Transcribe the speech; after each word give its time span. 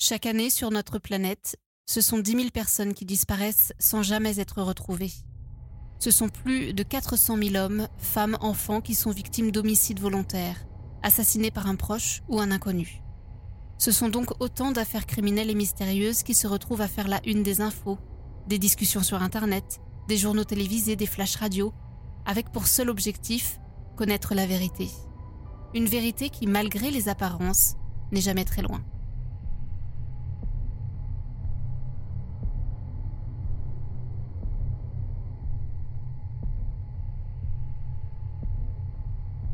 Chaque 0.00 0.26
année 0.26 0.48
sur 0.48 0.70
notre 0.70 1.00
planète, 1.00 1.58
ce 1.84 2.00
sont 2.00 2.20
10 2.20 2.30
000 2.30 2.50
personnes 2.50 2.94
qui 2.94 3.04
disparaissent 3.04 3.72
sans 3.80 4.04
jamais 4.04 4.38
être 4.38 4.62
retrouvées. 4.62 5.10
Ce 5.98 6.12
sont 6.12 6.28
plus 6.28 6.72
de 6.72 6.84
400 6.84 7.36
000 7.36 7.56
hommes, 7.56 7.88
femmes, 7.98 8.38
enfants 8.40 8.80
qui 8.80 8.94
sont 8.94 9.10
victimes 9.10 9.50
d'homicides 9.50 9.98
volontaires, 9.98 10.64
assassinés 11.02 11.50
par 11.50 11.66
un 11.66 11.74
proche 11.74 12.22
ou 12.28 12.38
un 12.38 12.52
inconnu. 12.52 13.02
Ce 13.76 13.90
sont 13.90 14.08
donc 14.08 14.40
autant 14.40 14.70
d'affaires 14.70 15.04
criminelles 15.04 15.50
et 15.50 15.56
mystérieuses 15.56 16.22
qui 16.22 16.34
se 16.34 16.46
retrouvent 16.46 16.80
à 16.80 16.88
faire 16.88 17.08
la 17.08 17.20
une 17.26 17.42
des 17.42 17.60
infos, 17.60 17.98
des 18.46 18.60
discussions 18.60 19.02
sur 19.02 19.20
Internet, 19.20 19.80
des 20.06 20.16
journaux 20.16 20.44
télévisés, 20.44 20.94
des 20.94 21.06
flashs 21.06 21.34
radio, 21.34 21.74
avec 22.24 22.52
pour 22.52 22.68
seul 22.68 22.88
objectif 22.88 23.58
connaître 23.96 24.36
la 24.36 24.46
vérité. 24.46 24.88
Une 25.74 25.86
vérité 25.86 26.30
qui, 26.30 26.46
malgré 26.46 26.92
les 26.92 27.08
apparences, 27.08 27.74
n'est 28.12 28.20
jamais 28.20 28.44
très 28.44 28.62
loin. 28.62 28.84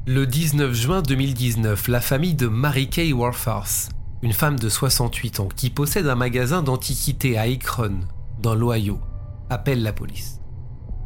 Le 0.07 0.27
19 0.27 0.75
juin 0.75 1.01
2019, 1.01 1.89
la 1.89 2.03
famille 2.03 2.35
de 2.35 2.47
Mary 2.47 2.91
Kay 2.91 3.15
Warfarth, 3.15 3.89
une 4.21 4.35
femme 4.35 4.59
de 4.59 4.69
68 4.69 5.41
ans 5.41 5.49
qui 5.49 5.71
possède 5.71 6.07
un 6.09 6.15
magasin 6.15 6.63
d'antiquités 6.63 7.39
à 7.39 7.45
Akron, 7.45 8.01
dans 8.39 8.55
l'Ohio, 8.55 9.01
appelle 9.49 9.83
la 9.83 9.95
police. 9.95 10.43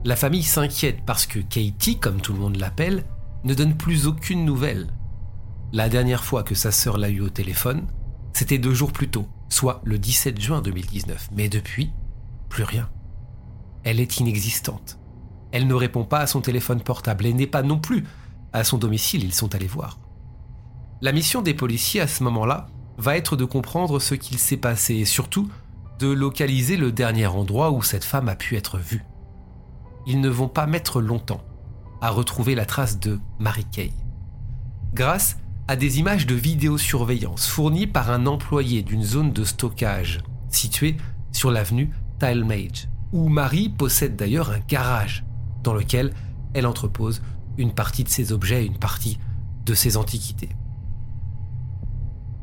La 0.04 0.16
famille 0.16 0.42
s'inquiète 0.42 1.04
parce 1.06 1.26
que 1.26 1.38
Katie, 1.38 2.00
comme 2.00 2.20
tout 2.20 2.32
le 2.32 2.40
monde 2.40 2.56
l'appelle, 2.56 3.04
ne 3.44 3.54
donne 3.54 3.76
plus 3.76 4.08
aucune 4.08 4.44
nouvelle. 4.44 4.88
La 5.72 5.88
dernière 5.88 6.24
fois 6.24 6.42
que 6.42 6.56
sa 6.56 6.72
sœur 6.72 6.98
l'a 6.98 7.08
eu 7.08 7.20
au 7.20 7.28
téléphone, 7.28 7.86
c'était 8.32 8.58
deux 8.58 8.74
jours 8.74 8.90
plus 8.90 9.10
tôt, 9.10 9.28
soit 9.48 9.80
le 9.84 10.00
17 10.00 10.40
juin 10.40 10.60
2019. 10.60 11.28
Mais 11.36 11.48
depuis, 11.48 11.92
plus 12.48 12.64
rien. 12.64 12.90
Elle 13.84 14.00
est 14.00 14.18
inexistante. 14.18 14.98
Elle 15.52 15.68
ne 15.68 15.74
répond 15.74 16.04
pas 16.04 16.18
à 16.18 16.26
son 16.26 16.40
téléphone 16.40 16.80
portable 16.80 17.26
et 17.26 17.32
n'est 17.32 17.46
pas 17.46 17.62
non 17.62 17.78
plus 17.78 18.02
à 18.52 18.64
son 18.64 18.78
domicile, 18.78 19.24
ils 19.24 19.34
sont 19.34 19.54
allés 19.54 19.66
voir. 19.66 19.98
La 21.00 21.12
mission 21.12 21.42
des 21.42 21.54
policiers 21.54 22.00
à 22.00 22.08
ce 22.08 22.24
moment-là 22.24 22.66
va 22.96 23.16
être 23.16 23.36
de 23.36 23.44
comprendre 23.44 24.00
ce 24.00 24.14
qu'il 24.14 24.38
s'est 24.38 24.56
passé 24.56 24.94
et 24.94 25.04
surtout 25.04 25.48
de 25.98 26.08
localiser 26.08 26.76
le 26.76 26.92
dernier 26.92 27.26
endroit 27.26 27.70
où 27.70 27.82
cette 27.82 28.04
femme 28.04 28.28
a 28.28 28.36
pu 28.36 28.56
être 28.56 28.78
vue. 28.78 29.04
Ils 30.06 30.20
ne 30.20 30.28
vont 30.28 30.48
pas 30.48 30.66
mettre 30.66 31.00
longtemps 31.00 31.42
à 32.00 32.10
retrouver 32.10 32.54
la 32.54 32.66
trace 32.66 32.98
de 32.98 33.20
Mary 33.38 33.64
Kay. 33.64 33.92
Grâce 34.94 35.36
à 35.68 35.76
des 35.76 35.98
images 35.98 36.26
de 36.26 36.34
vidéosurveillance 36.34 37.46
fournies 37.46 37.86
par 37.86 38.10
un 38.10 38.26
employé 38.26 38.82
d'une 38.82 39.02
zone 39.02 39.32
de 39.32 39.44
stockage 39.44 40.20
située 40.48 40.96
sur 41.30 41.50
l'avenue 41.50 41.90
Tilmage, 42.18 42.88
où 43.12 43.28
Marie 43.28 43.68
possède 43.68 44.16
d'ailleurs 44.16 44.50
un 44.50 44.60
garage 44.60 45.24
dans 45.62 45.74
lequel 45.74 46.12
elle 46.54 46.66
entrepose 46.66 47.22
une 47.58 47.72
partie 47.72 48.04
de 48.04 48.08
ses 48.08 48.32
objets 48.32 48.62
et 48.62 48.66
une 48.66 48.78
partie 48.78 49.18
de 49.66 49.74
ses 49.74 49.98
antiquités. 49.98 50.48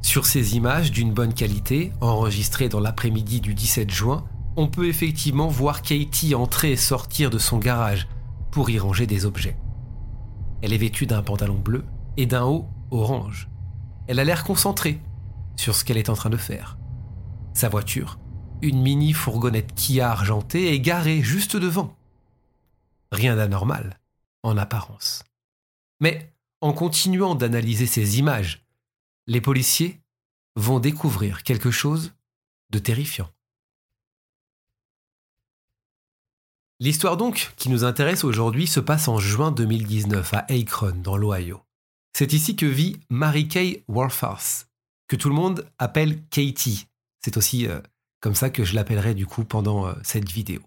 Sur 0.02 0.28
ces 0.28 0.56
images 0.56 0.92
d'une 0.92 1.14
bonne 1.14 1.34
qualité, 1.34 1.92
enregistrées 2.00 2.70
dans 2.70 2.80
l'après-midi 2.80 3.42
du 3.42 3.56
17 3.56 3.90
juin, 3.90 4.24
on 4.56 4.68
peut 4.68 4.88
effectivement 4.88 5.48
voir 5.48 5.82
Katie 5.82 6.36
entrer 6.36 6.74
et 6.74 6.78
sortir 6.78 7.30
de 7.30 7.40
son 7.40 7.58
garage 7.58 8.08
pour 8.52 8.70
y 8.70 8.78
ranger 8.78 9.08
des 9.08 9.26
objets. 9.26 9.58
Elle 10.62 10.74
est 10.74 10.78
vêtue 10.78 11.08
d'un 11.08 11.24
pantalon 11.24 11.56
bleu 11.56 11.84
et 12.18 12.26
d'un 12.26 12.44
haut 12.44 12.68
orange. 12.92 13.50
Elle 14.08 14.20
a 14.20 14.24
l'air 14.24 14.44
concentrée 14.44 15.02
sur 15.56 15.76
ce 15.76 15.84
qu'elle 15.84 15.98
est 15.98 16.10
en 16.10 16.14
train 16.14 16.30
de 16.30 16.38
faire. 16.38 16.78
Sa 17.54 17.70
voiture, 17.70 18.20
une 18.62 18.82
mini 18.82 19.12
fourgonnette 19.12 19.74
Kia 19.74 20.12
argentée, 20.12 20.74
est 20.74 20.80
garée 20.80 21.22
juste 21.22 21.56
devant. 21.56 21.96
Rien 23.12 23.36
d'anormal 23.36 23.98
en 24.46 24.58
apparence. 24.58 25.24
Mais 26.00 26.34
en 26.62 26.74
continuant 26.74 27.36
d'analyser 27.36 27.88
ces 27.88 28.20
images, 28.20 28.66
les 29.28 29.42
policiers 29.42 30.00
vont 30.56 30.80
découvrir 30.80 31.44
quelque 31.44 31.72
chose 31.72 32.14
de 32.70 32.80
terrifiant. 32.80 33.30
L'histoire 36.80 37.18
donc 37.18 37.54
qui 37.56 37.70
nous 37.70 37.84
intéresse 37.84 38.24
aujourd'hui 38.24 38.68
se 38.68 38.80
passe 38.80 39.08
en 39.08 39.18
juin 39.18 39.52
2019 39.52 40.34
à 40.34 40.46
Akron, 40.50 40.96
dans 41.02 41.18
l'Ohio. 41.18 41.62
C'est 42.14 42.34
ici 42.34 42.56
que 42.56 42.66
vit 42.66 43.00
Mary 43.10 43.48
Kay 43.48 43.84
Warfarth, 43.88 44.68
que 45.08 45.16
tout 45.16 45.30
le 45.30 45.36
monde 45.36 45.70
appelle 45.80 46.24
Katie. 46.28 46.88
C'est 47.24 47.38
aussi 47.38 47.68
euh, 47.68 47.80
comme 48.20 48.36
ça 48.36 48.50
que 48.50 48.64
je 48.64 48.76
l'appellerai 48.76 49.14
du 49.14 49.26
coup 49.26 49.46
pendant 49.46 49.88
euh, 49.88 49.94
cette 50.04 50.30
vidéo. 50.30 50.62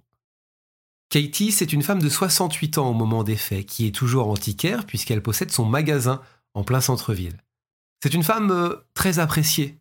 Katie, 1.10 1.52
c'est 1.52 1.72
une 1.72 1.82
femme 1.82 2.02
de 2.02 2.08
68 2.08 2.76
ans 2.78 2.90
au 2.90 2.92
moment 2.92 3.24
des 3.24 3.36
faits, 3.36 3.64
qui 3.64 3.86
est 3.86 3.94
toujours 3.94 4.28
antiquaire 4.28 4.84
puisqu'elle 4.84 5.22
possède 5.22 5.50
son 5.50 5.64
magasin 5.64 6.20
en 6.54 6.64
plein 6.64 6.82
centre-ville. 6.82 7.38
C'est 8.02 8.14
une 8.14 8.22
femme 8.22 8.50
euh, 8.50 8.76
très 8.94 9.18
appréciée 9.18 9.78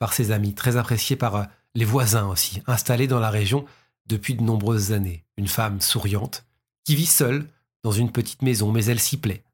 par 0.00 0.12
ses 0.12 0.32
amis, 0.32 0.54
très 0.54 0.76
appréciée 0.76 1.16
par 1.16 1.36
euh, 1.36 1.44
les 1.74 1.84
voisins 1.84 2.26
aussi, 2.26 2.62
installés 2.66 3.06
dans 3.06 3.20
la 3.20 3.30
région 3.30 3.64
depuis 4.06 4.34
de 4.34 4.42
nombreuses 4.42 4.92
années. 4.92 5.24
Une 5.36 5.46
femme 5.46 5.80
souriante, 5.80 6.44
qui 6.84 6.96
vit 6.96 7.06
seule 7.06 7.46
dans 7.84 7.92
une 7.92 8.10
petite 8.10 8.42
maison, 8.42 8.72
mais 8.72 8.84
elle 8.86 9.00
s'y 9.00 9.18
plaît. 9.18 9.44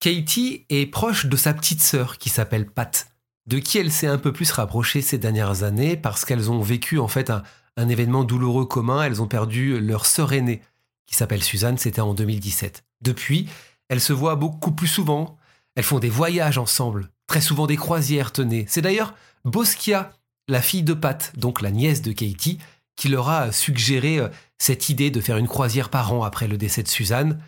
Katie 0.00 0.64
est 0.70 0.86
proche 0.86 1.26
de 1.26 1.36
sa 1.36 1.52
petite 1.52 1.82
sœur 1.82 2.16
qui 2.18 2.30
s'appelle 2.30 2.66
Pat, 2.66 3.08
de 3.46 3.58
qui 3.58 3.76
elle 3.78 3.92
s'est 3.92 4.06
un 4.06 4.18
peu 4.18 4.32
plus 4.32 4.50
rapprochée 4.50 5.02
ces 5.02 5.18
dernières 5.18 5.64
années 5.64 5.96
parce 5.98 6.24
qu'elles 6.24 6.50
ont 6.50 6.62
vécu 6.62 6.98
en 6.98 7.08
fait 7.08 7.28
un, 7.30 7.42
un 7.76 7.88
événement 7.88 8.24
douloureux 8.24 8.66
commun. 8.66 9.02
Elles 9.02 9.22
ont 9.22 9.26
perdu 9.26 9.80
leur 9.80 10.06
sœur 10.06 10.32
aînée, 10.32 10.62
qui 11.06 11.16
s'appelle 11.16 11.42
Suzanne, 11.42 11.78
c'était 11.78 12.00
en 12.00 12.14
2017. 12.14 12.84
Depuis, 13.00 13.48
elles 13.88 14.00
se 14.00 14.12
voient 14.12 14.36
beaucoup 14.36 14.72
plus 14.72 14.88
souvent. 14.88 15.36
Elles 15.76 15.84
font 15.84 15.98
des 15.98 16.10
voyages 16.10 16.58
ensemble, 16.58 17.10
très 17.26 17.40
souvent 17.40 17.66
des 17.66 17.76
croisières, 17.76 18.32
tenez. 18.32 18.64
C'est 18.68 18.82
d'ailleurs 18.82 19.14
Boskia, 19.44 20.12
la 20.48 20.62
fille 20.62 20.82
de 20.82 20.94
Pat, 20.94 21.32
donc 21.36 21.60
la 21.60 21.70
nièce 21.70 22.02
de 22.02 22.12
Katie, 22.12 22.58
qui 22.96 23.08
leur 23.08 23.28
a 23.28 23.50
suggéré 23.52 24.18
euh, 24.18 24.28
cette 24.58 24.88
idée 24.88 25.10
de 25.10 25.20
faire 25.20 25.36
une 25.36 25.48
croisière 25.48 25.88
par 25.88 26.12
an 26.12 26.22
après 26.22 26.48
le 26.48 26.56
décès 26.56 26.82
de 26.82 26.88
Suzanne, 26.88 27.40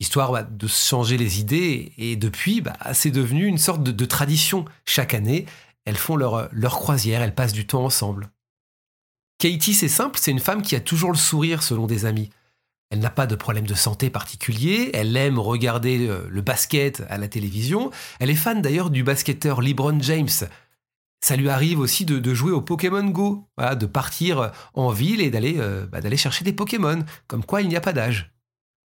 histoire 0.00 0.32
bah, 0.32 0.42
de 0.42 0.66
changer 0.66 1.18
les 1.18 1.38
idées. 1.38 1.92
Et 1.98 2.16
depuis, 2.16 2.60
bah, 2.62 2.76
c'est 2.92 3.10
devenu 3.10 3.46
une 3.46 3.58
sorte 3.58 3.82
de, 3.82 4.04
tradition. 4.06 4.64
Chaque 4.86 5.14
année, 5.14 5.46
elles 5.84 5.98
font 5.98 6.16
leur, 6.16 6.48
leur 6.52 6.76
croisière, 6.76 7.22
elles 7.22 7.34
passent 7.34 7.52
du 7.52 7.66
temps 7.66 7.84
ensemble. 7.84 8.30
Katie, 9.40 9.72
c'est 9.72 9.88
simple, 9.88 10.18
c'est 10.20 10.30
une 10.30 10.38
femme 10.38 10.60
qui 10.60 10.76
a 10.76 10.80
toujours 10.80 11.12
le 11.12 11.16
sourire 11.16 11.62
selon 11.62 11.86
des 11.86 12.04
amis. 12.04 12.28
Elle 12.90 12.98
n'a 12.98 13.08
pas 13.08 13.26
de 13.26 13.34
problème 13.34 13.66
de 13.66 13.72
santé 13.72 14.10
particulier, 14.10 14.90
elle 14.92 15.16
aime 15.16 15.38
regarder 15.38 16.08
euh, 16.08 16.28
le 16.28 16.42
basket 16.42 17.02
à 17.08 17.16
la 17.16 17.26
télévision, 17.26 17.90
elle 18.18 18.28
est 18.28 18.34
fan 18.34 18.60
d'ailleurs 18.60 18.90
du 18.90 19.02
basketteur 19.02 19.62
LeBron 19.62 19.98
James. 20.02 20.28
Ça 21.22 21.36
lui 21.36 21.48
arrive 21.48 21.80
aussi 21.80 22.04
de, 22.04 22.34
jouer 22.34 22.52
au 22.52 22.60
Pokémon 22.60 23.04
Go, 23.04 23.48
de 23.58 23.86
partir 23.86 24.52
en 24.74 24.90
ville 24.90 25.22
et 25.22 25.30
euh, 25.34 25.86
bah, 25.86 26.02
d'aller 26.02 26.18
chercher 26.18 26.44
des 26.44 26.52
Pokémon, 26.52 27.02
comme 27.26 27.44
quoi 27.44 27.62
il 27.62 27.68
n'y 27.68 27.76
a 27.76 27.80
pas 27.80 27.94
d'âge. 27.94 28.32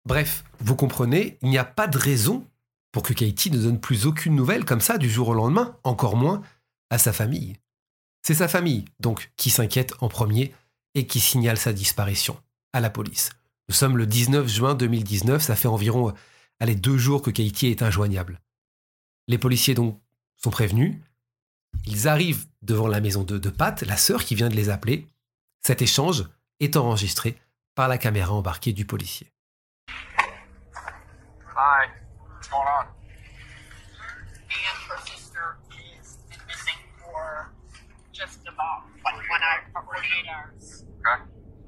Bref, 0.06 0.44
vous 0.60 0.76
comprenez, 0.76 1.38
il 1.42 1.50
n'y 1.50 1.58
a 1.58 1.64
pas 1.64 1.88
de 1.88 1.98
raison 1.98 2.46
pour 2.92 3.02
que 3.02 3.12
Katie 3.12 3.50
ne 3.50 3.58
donne 3.58 3.80
plus 3.80 4.06
aucune 4.06 4.36
nouvelle 4.36 4.64
comme 4.64 4.80
ça 4.80 4.96
du 4.96 5.10
jour 5.10 5.28
au 5.28 5.34
lendemain, 5.34 5.76
encore 5.82 6.16
moins 6.16 6.40
à 6.90 6.98
sa 6.98 7.12
famille. 7.12 7.56
C'est 8.26 8.34
sa 8.34 8.48
famille, 8.48 8.86
donc, 8.98 9.30
qui 9.36 9.50
s'inquiète 9.50 9.94
en 10.00 10.08
premier 10.08 10.52
et 10.96 11.06
qui 11.06 11.20
signale 11.20 11.58
sa 11.58 11.72
disparition 11.72 12.36
à 12.72 12.80
la 12.80 12.90
police. 12.90 13.30
Nous 13.68 13.74
sommes 13.76 13.96
le 13.96 14.04
19 14.04 14.48
juin 14.48 14.74
2019, 14.74 15.40
ça 15.40 15.54
fait 15.54 15.68
environ 15.68 16.12
allez, 16.58 16.74
deux 16.74 16.98
jours 16.98 17.22
que 17.22 17.30
Katie 17.30 17.68
est 17.68 17.82
injoignable. 17.82 18.40
Les 19.28 19.38
policiers 19.38 19.74
donc 19.74 20.00
sont 20.42 20.50
prévenus. 20.50 20.96
Ils 21.86 22.08
arrivent 22.08 22.46
devant 22.62 22.88
la 22.88 23.00
maison 23.00 23.22
de, 23.22 23.38
de 23.38 23.48
Pat, 23.48 23.80
la 23.82 23.96
sœur 23.96 24.24
qui 24.24 24.34
vient 24.34 24.48
de 24.48 24.56
les 24.56 24.70
appeler. 24.70 25.06
Cet 25.64 25.80
échange 25.80 26.24
est 26.58 26.74
enregistré 26.74 27.38
par 27.76 27.86
la 27.86 27.96
caméra 27.96 28.34
embarquée 28.34 28.72
du 28.72 28.86
policier. 28.86 29.30
Hour, 40.06 40.54
48 40.54 40.62
hours. 40.62 40.84
Okay. 41.00 41.18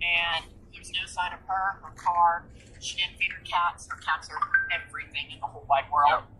And 0.02 0.44
there's 0.72 0.92
no 0.94 1.04
sign 1.06 1.32
of 1.32 1.42
her, 1.46 1.82
her 1.82 1.94
car. 1.98 2.46
She 2.78 2.96
didn't 2.96 3.18
feed 3.18 3.32
her 3.34 3.42
cats. 3.42 3.88
Her 3.90 3.98
cats 3.98 4.30
are 4.30 4.38
everything 4.70 5.30
in 5.34 5.40
the 5.40 5.46
whole 5.46 5.66
wide 5.68 5.90
world. 5.90 6.22
Yep. 6.22 6.38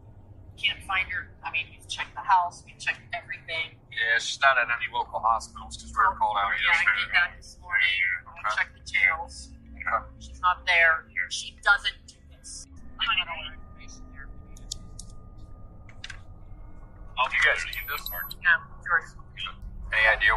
Can't 0.59 0.83
find 0.87 1.07
her. 1.11 1.31
I 1.43 1.51
mean, 1.51 1.67
we've 1.71 1.87
checked 1.87 2.15
the 2.15 2.27
house, 2.27 2.63
we've 2.67 2.79
checked 2.79 3.03
everything. 3.15 3.79
Yeah, 3.95 4.19
she's 4.19 4.43
not 4.43 4.59
at 4.59 4.67
any 4.67 4.91
local 4.91 5.19
hospitals 5.23 5.79
because 5.79 5.91
we 5.95 5.99
were 6.03 6.15
called 6.19 6.35
out 6.39 6.51
yeah, 6.55 6.71
yesterday. 6.71 6.91
I 6.91 7.03
did 7.03 7.15
that 7.15 7.31
this 7.39 7.59
morning. 7.63 7.95
Yeah, 7.95 8.31
okay. 8.31 8.43
I 8.43 8.57
checked 8.59 8.75
the 8.75 8.85
tails. 8.87 9.55
Okay. 9.75 9.99
She's 10.19 10.43
not 10.43 10.67
there. 10.67 11.07
She 11.31 11.55
doesn't 11.63 11.99
do 12.07 12.19
this. 12.35 12.67
I 12.99 13.07
don't 13.07 13.27
know 13.27 13.39
information 13.55 14.03
there. 14.11 14.27
Oh, 17.19 17.27
you 17.31 17.43
guys 17.43 17.63
need 17.67 17.87
this 17.87 18.03
part? 18.11 18.35
Yeah, 18.43 18.59
George. 18.83 19.15
Any 19.95 20.07
idea 20.11 20.35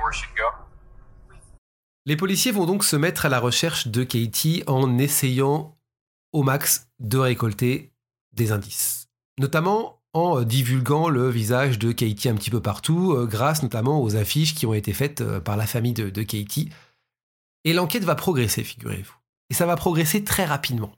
Les 2.06 2.15
policiers 2.15 2.51
vont 2.51 2.65
donc 2.65 2.83
se 2.83 2.95
mettre 2.95 3.25
à 3.25 3.30
la 3.30 3.39
recherche 3.39 3.88
de 3.88 4.03
Katie 4.03 4.63
en 4.68 4.98
essayant 4.98 5.77
au 6.31 6.44
max 6.44 6.89
de 7.00 7.18
récolter 7.18 7.94
des 8.33 8.51
indices. 8.51 9.09
Notamment 9.39 10.01
en 10.13 10.42
divulguant 10.42 11.09
le 11.09 11.30
visage 11.30 11.80
de 11.80 11.92
Katie 11.92 12.30
un 12.30 12.36
petit 12.36 12.50
peu 12.50 12.62
partout, 12.62 13.13
euh, 13.13 13.25
grâce 13.25 13.63
notamment 13.63 14.01
aux 14.01 14.15
affiches 14.15 14.56
qui 14.56 14.65
ont 14.65 14.74
été 14.74 14.94
faites 14.94 15.21
euh, 15.21 15.39
par 15.39 15.57
la 15.57 15.65
famille 15.65 15.94
de, 15.94 16.09
de 16.09 16.24
Katie. 16.24 16.69
Et 17.63 17.74
l'enquête 17.74 18.03
va 18.03 18.15
progresser, 18.15 18.63
figurez-vous. 18.63 19.15
Et 19.50 19.53
ça 19.53 19.65
va 19.65 19.75
progresser 19.75 20.24
très 20.24 20.45
rapidement. 20.45 20.94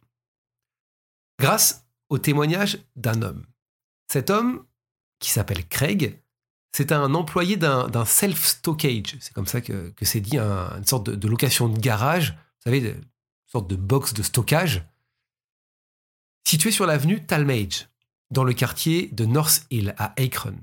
Grâce 1.39 1.85
au 2.09 2.17
témoignage 2.17 2.79
d'un 2.95 3.21
homme. 3.21 3.45
Cet 4.07 4.29
homme, 4.29 4.65
qui 5.19 5.29
s'appelle 5.29 5.67
Craig, 5.67 6.22
c'est 6.75 6.91
un 6.91 7.13
employé 7.13 7.55
d'un 7.55 8.05
self-stockage. 8.05 9.15
C'est 9.19 9.33
comme 9.33 9.45
ça 9.45 9.61
que, 9.61 9.93
c'est 10.01 10.19
dit, 10.19 10.37
une 10.37 10.85
sorte 10.85 11.09
de, 11.09 11.27
location 11.27 11.69
de 11.69 11.79
garage, 11.79 12.31
vous 12.31 12.71
savez, 12.71 12.79
une 12.79 13.01
sorte 13.45 13.69
de 13.69 13.75
box 13.75 14.13
de 14.13 14.23
stockage, 14.23 14.83
situé 16.45 16.71
sur 16.71 16.87
l'avenue 16.87 17.23
Talmage, 17.25 17.89
dans 18.31 18.43
le 18.43 18.53
quartier 18.53 19.07
de 19.13 19.25
North 19.25 19.65
Hill, 19.69 19.93
à 19.99 20.13
Akron. 20.19 20.55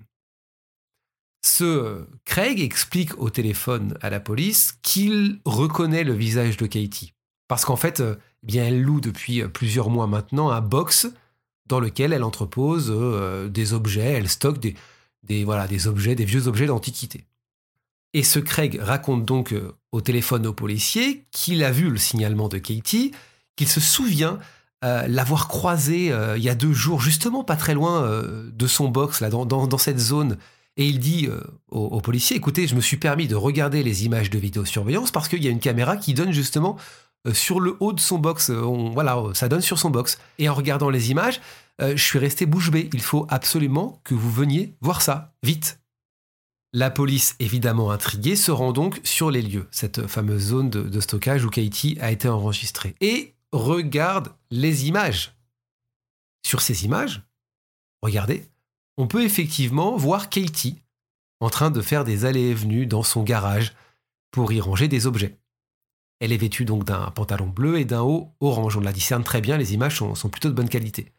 Ce 1.42 2.06
Craig 2.24 2.60
explique 2.60 3.16
au 3.18 3.30
téléphone 3.30 3.96
à 4.02 4.10
la 4.10 4.18
police 4.18 4.78
qu'il 4.82 5.40
reconnaît 5.44 6.04
le 6.04 6.12
visage 6.12 6.56
de 6.56 6.66
Katie. 6.66 7.14
Parce 7.46 7.64
qu'en 7.64 7.76
fait, 7.76 8.00
eh 8.00 8.46
bien, 8.46 8.64
elle 8.64 8.82
loue 8.82 9.00
depuis 9.00 9.42
plusieurs 9.48 9.90
mois 9.90 10.08
maintenant 10.08 10.50
un 10.50 10.60
box 10.60 11.08
dans 11.66 11.80
lequel 11.80 12.12
elle 12.12 12.24
entrepose 12.24 12.92
euh, 12.94 13.48
des 13.48 13.72
objets, 13.72 14.12
elle 14.12 14.28
stocke 14.28 14.58
des, 14.58 14.74
des, 15.22 15.44
voilà, 15.44 15.66
des 15.66 15.86
objets, 15.86 16.14
des 16.14 16.24
vieux 16.24 16.46
objets 16.48 16.66
d'antiquité. 16.66 17.24
Et 18.12 18.22
ce 18.22 18.38
Craig 18.38 18.78
raconte 18.80 19.24
donc 19.24 19.52
euh, 19.52 19.72
au 19.92 20.00
téléphone 20.00 20.46
au 20.46 20.52
policier 20.52 21.26
qu'il 21.30 21.62
a 21.62 21.70
vu 21.70 21.90
le 21.90 21.98
signalement 21.98 22.48
de 22.48 22.58
Katie, 22.58 23.12
qu'il 23.56 23.68
se 23.68 23.80
souvient 23.80 24.38
euh, 24.84 25.06
l'avoir 25.06 25.46
croisé 25.46 26.10
euh, 26.10 26.36
il 26.36 26.42
y 26.42 26.48
a 26.48 26.54
deux 26.54 26.72
jours, 26.72 27.00
justement 27.00 27.44
pas 27.44 27.56
très 27.56 27.74
loin 27.74 28.08
de 28.52 28.66
son 28.66 28.88
box, 28.88 29.20
là, 29.20 29.30
dans, 29.30 29.78
cette 29.78 30.00
zone. 30.00 30.38
Et 30.76 30.86
il 30.86 30.98
dit 30.98 31.28
au, 31.70 31.78
au, 31.78 32.00
policier, 32.00 32.36
écoutez, 32.36 32.66
je 32.66 32.74
me 32.74 32.80
suis 32.80 32.96
permis 32.96 33.28
de 33.28 33.34
regarder 33.34 33.82
les 33.82 34.04
images 34.06 34.30
de 34.30 34.38
vidéosurveillance 34.38 35.10
parce 35.10 35.28
qu'il 35.28 35.42
y 35.44 35.48
a 35.48 35.50
une 35.50 35.60
caméra 35.60 35.96
qui 35.96 36.14
donne 36.14 36.32
justement 36.32 36.76
sur 37.32 37.60
le 37.60 37.76
haut 37.80 37.92
de 37.92 38.00
son 38.00 38.18
box. 38.18 38.50
voilà, 38.50 39.22
ça 39.34 39.48
donne 39.48 39.60
sur 39.60 39.78
son 39.78 39.90
box. 39.90 40.18
Et 40.38 40.48
en 40.48 40.54
regardant 40.54 40.90
les 40.90 41.10
images, 41.10 41.40
euh, 41.80 41.96
je 41.96 42.02
suis 42.02 42.18
resté 42.18 42.46
bouche 42.46 42.70
bée. 42.70 42.90
Il 42.92 43.00
faut 43.00 43.26
absolument 43.28 44.00
que 44.04 44.14
vous 44.14 44.30
veniez 44.30 44.74
voir 44.80 45.02
ça, 45.02 45.34
vite. 45.42 45.80
La 46.72 46.90
police, 46.90 47.34
évidemment 47.40 47.90
intriguée, 47.90 48.36
se 48.36 48.52
rend 48.52 48.72
donc 48.72 49.00
sur 49.02 49.30
les 49.30 49.42
lieux, 49.42 49.66
cette 49.72 50.06
fameuse 50.06 50.42
zone 50.42 50.70
de, 50.70 51.00
stockage 51.00 51.44
où 51.44 51.50
Katie 51.50 51.98
a 52.00 52.12
été 52.12 52.28
enregistrée, 52.28 52.94
et 53.00 53.34
regarde 53.50 54.32
les 54.52 54.86
images. 54.86 55.34
Sur 56.46 56.60
ces 56.60 56.84
images, 56.84 57.22
regardez, 58.02 58.48
on 58.98 59.08
peut 59.08 59.24
effectivement 59.24 59.96
voir 59.96 60.28
Katie 60.28 60.80
en 61.40 61.50
train 61.50 61.72
de 61.72 61.80
faire 61.80 62.04
des 62.04 62.24
allées 62.24 62.50
et 62.50 62.54
venues 62.54 62.86
dans 62.86 63.02
son 63.02 63.24
garage 63.24 63.72
pour 64.30 64.52
y 64.52 64.60
ranger 64.60 64.86
des 64.86 65.06
objets. 65.06 65.39
Elle 66.20 66.32
est 66.32 66.36
vêtue 66.36 66.64
donc 66.64 66.84
d'un 66.84 67.10
pantalon 67.10 67.48
bleu 67.48 67.78
et 67.78 67.84
d'un 67.84 68.02
haut 68.02 68.34
orange. 68.40 68.76
On 68.76 68.80
la 68.80 68.92
discerne 68.92 69.24
très 69.24 69.40
bien, 69.40 69.56
les 69.56 69.74
images 69.74 69.96
sont 69.96 70.28
plutôt 70.28 70.48
de 70.48 70.54
bonne 70.54 70.68
qualité. 70.68 71.12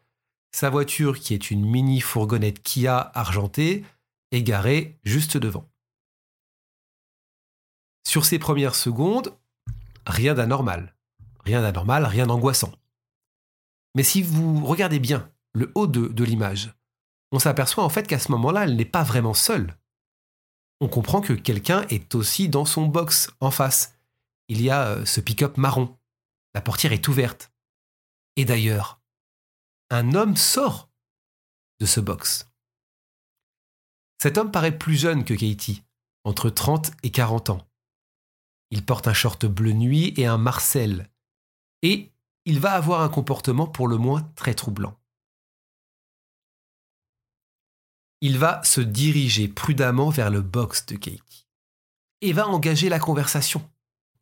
Sa 0.54 0.70
voiture, 0.70 1.18
qui 1.18 1.34
est 1.34 1.50
une 1.50 1.64
mini 1.64 2.00
fourgonnette 2.00 2.62
Kia 2.62 3.10
argentée, 3.14 3.84
est 4.30 4.42
garée 4.42 4.98
juste 5.02 5.36
devant. 5.36 5.68
Sur 8.06 8.24
ces 8.24 8.38
premières 8.38 8.74
secondes, 8.74 9.36
rien 10.06 10.34
d'anormal. 10.34 10.94
Rien 11.44 11.62
d'anormal, 11.62 12.04
rien 12.04 12.26
d'angoissant. 12.26 12.72
Mais 13.94 14.02
si 14.02 14.22
vous 14.22 14.64
regardez 14.64 14.98
bien 14.98 15.30
le 15.54 15.72
haut 15.74 15.86
de, 15.86 16.08
de 16.08 16.24
l'image, 16.24 16.74
on 17.32 17.38
s'aperçoit 17.38 17.84
en 17.84 17.88
fait 17.88 18.06
qu'à 18.06 18.18
ce 18.18 18.30
moment-là, 18.32 18.64
elle 18.64 18.76
n'est 18.76 18.84
pas 18.84 19.02
vraiment 19.02 19.34
seule. 19.34 19.76
On 20.80 20.88
comprend 20.88 21.20
que 21.20 21.32
quelqu'un 21.32 21.86
est 21.88 22.14
aussi 22.14 22.48
dans 22.48 22.64
son 22.64 22.86
box 22.86 23.30
en 23.40 23.50
face. 23.50 23.94
Il 24.52 24.60
y 24.60 24.68
a 24.68 24.86
euh, 24.88 25.06
ce 25.06 25.22
pick-up 25.22 25.56
marron. 25.56 25.98
La 26.52 26.60
portière 26.60 26.92
est 26.92 27.08
ouverte. 27.08 27.50
Et 28.36 28.44
d'ailleurs, 28.44 29.00
un 29.88 30.12
homme 30.12 30.36
sort 30.36 30.90
de 31.80 31.86
ce 31.86 32.00
box. 32.00 32.52
Cet 34.20 34.36
homme 34.36 34.50
paraît 34.50 34.76
plus 34.76 34.96
jeune 34.96 35.24
que 35.24 35.32
Katie, 35.32 35.84
entre 36.24 36.50
30 36.50 36.90
et 37.02 37.10
40 37.10 37.48
ans. 37.48 37.66
Il 38.70 38.84
porte 38.84 39.08
un 39.08 39.14
short 39.14 39.46
bleu 39.46 39.72
nuit 39.72 40.12
et 40.18 40.26
un 40.26 40.36
marcel, 40.36 41.10
et 41.80 42.12
il 42.44 42.60
va 42.60 42.72
avoir 42.72 43.00
un 43.00 43.08
comportement 43.08 43.66
pour 43.66 43.88
le 43.88 43.96
moins 43.96 44.20
très 44.36 44.52
troublant. 44.52 45.00
Il 48.20 48.38
va 48.38 48.62
se 48.64 48.82
diriger 48.82 49.48
prudemment 49.48 50.10
vers 50.10 50.28
le 50.28 50.42
box 50.42 50.84
de 50.84 50.96
Katie 50.96 51.48
et 52.20 52.34
va 52.34 52.46
engager 52.46 52.90
la 52.90 52.98
conversation. 52.98 53.66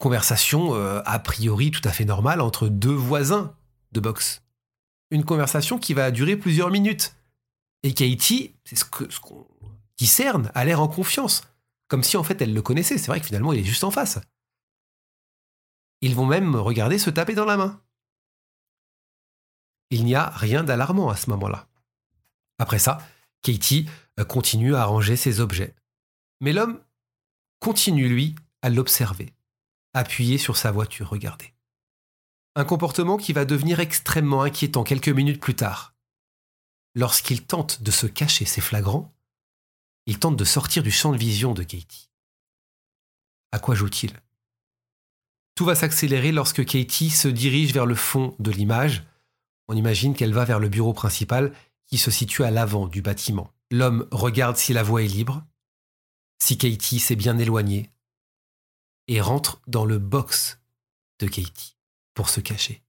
Conversation 0.00 0.75
euh, 0.75 1.00
a 1.05 1.20
priori 1.20 1.70
tout 1.70 1.82
à 1.85 1.93
fait 1.93 2.05
normale 2.05 2.41
entre 2.41 2.67
deux 2.67 2.91
voisins 2.91 3.55
de 3.93 4.00
boxe 4.00 4.43
une 5.11 5.25
conversation 5.25 5.79
qui 5.79 5.94
va 5.94 6.11
durer 6.11 6.37
plusieurs 6.37 6.70
minutes. 6.70 7.14
Et 7.82 7.94
Katie, 7.94 8.55
c'est 8.64 8.76
ce 8.76 8.85
qu'on 8.85 9.08
ce 9.08 9.20
discerne, 9.99 10.50
a 10.55 10.64
l'air 10.64 10.81
en 10.81 10.88
confiance, 10.88 11.43
comme 11.88 12.02
si 12.02 12.17
en 12.17 12.23
fait 12.23 12.41
elle 12.41 12.55
le 12.55 12.62
connaissait. 12.62 12.99
C'est 12.99 13.08
vrai 13.08 13.20
que 13.20 13.26
finalement 13.26 13.52
il 13.52 13.61
est 13.61 13.64
juste 13.64 13.85
en 13.85 13.91
face. 13.91 14.20
Ils 16.00 16.14
vont 16.14 16.26
même 16.26 16.56
regarder 16.56 16.99
se 16.99 17.11
taper 17.11 17.35
dans 17.35 17.44
la 17.44 17.56
main. 17.56 17.81
Il 19.91 20.05
n'y 20.05 20.14
a 20.14 20.31
rien 20.31 20.62
d'alarmant 20.62 21.11
à 21.11 21.17
ce 21.17 21.29
moment-là. 21.31 21.67
Après 22.58 22.79
ça, 22.79 22.99
Katie 23.43 23.88
euh, 24.19 24.25
continue 24.25 24.75
à 24.75 24.85
ranger 24.85 25.17
ses 25.17 25.41
objets. 25.41 25.75
Mais 26.41 26.52
l'homme 26.52 26.81
continue, 27.58 28.08
lui, 28.08 28.35
à 28.62 28.70
l'observer, 28.70 29.35
appuyé 29.94 30.38
sur 30.38 30.56
sa 30.56 30.70
voiture, 30.70 31.08
regardez. 31.08 31.52
Un 32.56 32.64
comportement 32.64 33.16
qui 33.16 33.32
va 33.32 33.44
devenir 33.44 33.81
extrêmement 33.81 34.42
inquiétant 34.42 34.84
quelques 34.84 35.08
minutes 35.08 35.40
plus 35.40 35.54
tard. 35.54 35.94
Lorsqu'il 36.94 37.44
tente 37.44 37.82
de 37.82 37.90
se 37.90 38.06
cacher, 38.06 38.44
c'est 38.44 38.60
flagrant, 38.60 39.14
il 40.06 40.19
tente 40.19 40.37
de 40.37 40.44
sortir 40.44 40.82
du 40.82 40.90
champ 40.90 41.12
de 41.12 41.19
vision 41.19 41.54
de 41.54 41.62
Katie. 41.62 42.10
À 43.52 43.58
quoi 43.58 43.75
joue-t-il? 43.75 44.12
Tout 45.54 45.64
va 45.64 45.75
s'accélérer 45.75 46.32
lorsque 46.32 46.64
Katie 46.64 47.11
se 47.11 47.28
dirige 47.28 47.73
vers 47.73 47.87
le 47.87 47.94
fond 47.94 48.35
de 48.38 48.50
l'image. 48.50 49.04
On 49.68 49.75
imagine 49.75 50.14
qu'elle 50.14 50.32
va 50.32 50.44
vers 50.44 50.59
le 50.59 50.68
bureau 50.68 50.92
principal 50.92 51.52
qui 51.87 51.99
se 51.99 52.11
situe 52.11 52.44
à 52.44 52.50
l'avant 52.50 52.87
du 52.87 53.02
bâtiment. 53.02 53.52
L'homme 53.70 54.09
regarde 54.11 54.56
si 54.56 54.73
la 54.73 54.82
voie 54.82 55.02
est 55.02 55.09
libre, 55.09 55.44
si 56.42 56.59
Katie 56.59 56.99
s'est 56.99 57.16
bien 57.16 57.38
éloignée, 57.38 57.90
et 59.11 59.21
rentre 59.21 59.61
dans 59.67 59.85
le 59.85 59.99
box 59.99 60.61
de 61.19 61.26
Katie 61.26 61.76
pour 62.14 62.29
se 62.29 62.40
cacher. 62.40 62.85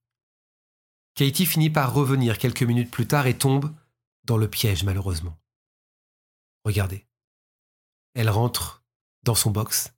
Katie 1.16 1.46
finit 1.46 1.68
par 1.68 1.92
revenir 1.92 2.38
quelques 2.38 2.62
minutes 2.62 2.92
plus 2.92 3.08
tard 3.08 3.26
et 3.26 3.36
tombe 3.36 3.74
dans 4.22 4.36
le 4.36 4.48
piège 4.48 4.84
malheureusement. 4.84 5.36
Regardez. 6.64 7.08
Elle 8.14 8.30
rentre 8.30 8.84
dans 9.24 9.34
son 9.34 9.50
box 9.50 9.92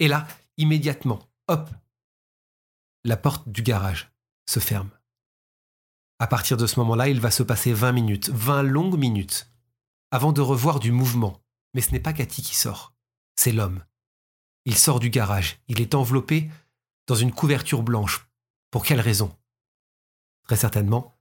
et 0.00 0.08
là, 0.08 0.26
immédiatement, 0.56 1.20
hop, 1.46 1.70
la 3.04 3.16
porte 3.16 3.48
du 3.48 3.62
garage 3.62 4.10
se 4.46 4.58
ferme. 4.58 4.90
À 6.18 6.26
partir 6.26 6.56
de 6.56 6.66
ce 6.66 6.80
moment-là, 6.80 7.08
il 7.08 7.20
va 7.20 7.30
se 7.30 7.44
passer 7.44 7.72
20 7.72 7.92
minutes, 7.92 8.30
20 8.30 8.64
longues 8.64 8.98
minutes, 8.98 9.48
avant 10.10 10.32
de 10.32 10.40
revoir 10.40 10.80
du 10.80 10.90
mouvement. 10.90 11.40
Mais 11.72 11.82
ce 11.82 11.92
n'est 11.92 12.00
pas 12.00 12.12
Cathy 12.12 12.42
qui 12.42 12.56
sort, 12.56 12.94
c'est 13.36 13.52
l'homme. 13.52 13.84
Il 14.68 14.76
sort 14.76 15.00
du 15.00 15.08
garage, 15.08 15.58
il 15.68 15.80
est 15.80 15.94
enveloppé 15.94 16.50
dans 17.06 17.14
une 17.14 17.32
couverture 17.32 17.82
blanche 17.82 18.28
pour 18.70 18.84
quelle 18.84 19.00
raison? 19.00 19.34
Très 20.44 20.56
certainement 20.56 21.18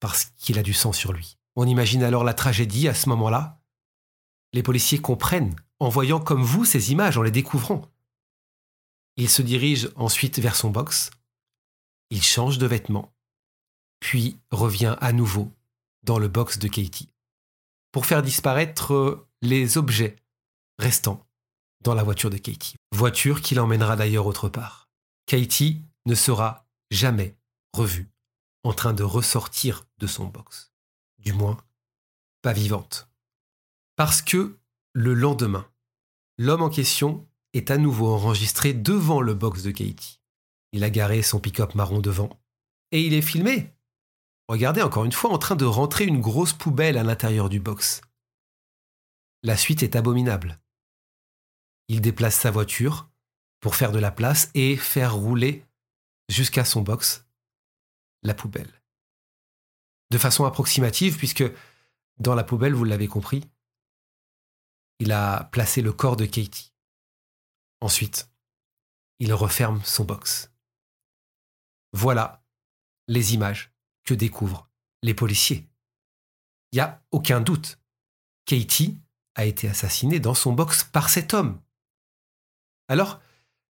parce 0.00 0.32
qu'il 0.38 0.58
a 0.58 0.62
du 0.62 0.72
sang 0.72 0.94
sur 0.94 1.12
lui. 1.12 1.36
On 1.54 1.66
imagine 1.66 2.02
alors 2.02 2.24
la 2.24 2.32
tragédie 2.32 2.88
à 2.88 2.94
ce 2.94 3.10
moment-là. 3.10 3.60
Les 4.54 4.62
policiers 4.62 5.02
comprennent 5.02 5.54
en 5.80 5.90
voyant 5.90 6.18
comme 6.18 6.42
vous 6.42 6.64
ces 6.64 6.92
images, 6.92 7.18
en 7.18 7.22
les 7.22 7.30
découvrant. 7.30 7.82
Il 9.18 9.28
se 9.28 9.42
dirige 9.42 9.90
ensuite 9.94 10.38
vers 10.38 10.56
son 10.56 10.70
box, 10.70 11.10
il 12.08 12.22
change 12.22 12.56
de 12.56 12.66
vêtements, 12.66 13.12
puis 14.00 14.38
revient 14.50 14.96
à 15.02 15.12
nouveau 15.12 15.52
dans 16.04 16.18
le 16.18 16.28
box 16.28 16.58
de 16.58 16.68
Katie, 16.68 17.10
pour 17.90 18.06
faire 18.06 18.22
disparaître 18.22 19.26
les 19.42 19.76
objets 19.76 20.16
restants 20.78 21.22
dans 21.82 21.94
la 21.94 22.02
voiture 22.02 22.30
de 22.30 22.38
Katie. 22.38 22.76
Voiture 22.92 23.40
qui 23.42 23.54
l'emmènera 23.54 23.96
d'ailleurs 23.96 24.26
autre 24.26 24.48
part. 24.48 24.88
Katie 25.26 25.82
ne 26.06 26.14
sera 26.14 26.66
jamais 26.90 27.36
revue 27.72 28.10
en 28.64 28.72
train 28.72 28.92
de 28.92 29.02
ressortir 29.02 29.86
de 29.98 30.06
son 30.06 30.26
box. 30.26 30.72
Du 31.18 31.32
moins, 31.32 31.56
pas 32.42 32.52
vivante. 32.52 33.08
Parce 33.96 34.22
que 34.22 34.58
le 34.92 35.14
lendemain, 35.14 35.66
l'homme 36.38 36.62
en 36.62 36.70
question 36.70 37.26
est 37.52 37.70
à 37.70 37.78
nouveau 37.78 38.08
enregistré 38.08 38.72
devant 38.72 39.20
le 39.20 39.34
box 39.34 39.62
de 39.62 39.70
Katie. 39.70 40.20
Il 40.72 40.84
a 40.84 40.90
garé 40.90 41.22
son 41.22 41.38
pick-up 41.38 41.74
marron 41.74 42.00
devant. 42.00 42.30
Et 42.92 43.02
il 43.02 43.14
est 43.14 43.22
filmé. 43.22 43.74
Regardez 44.48 44.82
encore 44.82 45.04
une 45.04 45.12
fois 45.12 45.30
en 45.30 45.38
train 45.38 45.56
de 45.56 45.64
rentrer 45.64 46.04
une 46.04 46.20
grosse 46.20 46.52
poubelle 46.52 46.98
à 46.98 47.02
l'intérieur 47.02 47.48
du 47.48 47.60
box. 47.60 48.00
La 49.42 49.56
suite 49.56 49.82
est 49.82 49.96
abominable. 49.96 50.61
Il 51.92 52.00
déplace 52.00 52.36
sa 52.36 52.50
voiture 52.50 53.10
pour 53.60 53.76
faire 53.76 53.92
de 53.92 53.98
la 53.98 54.10
place 54.10 54.50
et 54.54 54.78
faire 54.78 55.14
rouler 55.14 55.66
jusqu'à 56.30 56.64
son 56.64 56.80
box 56.80 57.26
la 58.22 58.32
poubelle. 58.32 58.82
De 60.10 60.16
façon 60.16 60.46
approximative, 60.46 61.18
puisque 61.18 61.44
dans 62.16 62.34
la 62.34 62.44
poubelle, 62.44 62.72
vous 62.72 62.84
l'avez 62.84 63.08
compris, 63.08 63.44
il 65.00 65.12
a 65.12 65.44
placé 65.52 65.82
le 65.82 65.92
corps 65.92 66.16
de 66.16 66.24
Katie. 66.24 66.72
Ensuite, 67.82 68.30
il 69.18 69.34
referme 69.34 69.82
son 69.84 70.04
box. 70.04 70.50
Voilà 71.92 72.42
les 73.06 73.34
images 73.34 73.70
que 74.04 74.14
découvrent 74.14 74.70
les 75.02 75.12
policiers. 75.12 75.68
Il 76.72 76.76
n'y 76.76 76.80
a 76.80 77.04
aucun 77.10 77.42
doute. 77.42 77.78
Katie 78.46 78.98
a 79.34 79.44
été 79.44 79.68
assassinée 79.68 80.20
dans 80.20 80.32
son 80.34 80.54
box 80.54 80.84
par 80.84 81.10
cet 81.10 81.34
homme. 81.34 81.60
Alors, 82.92 83.22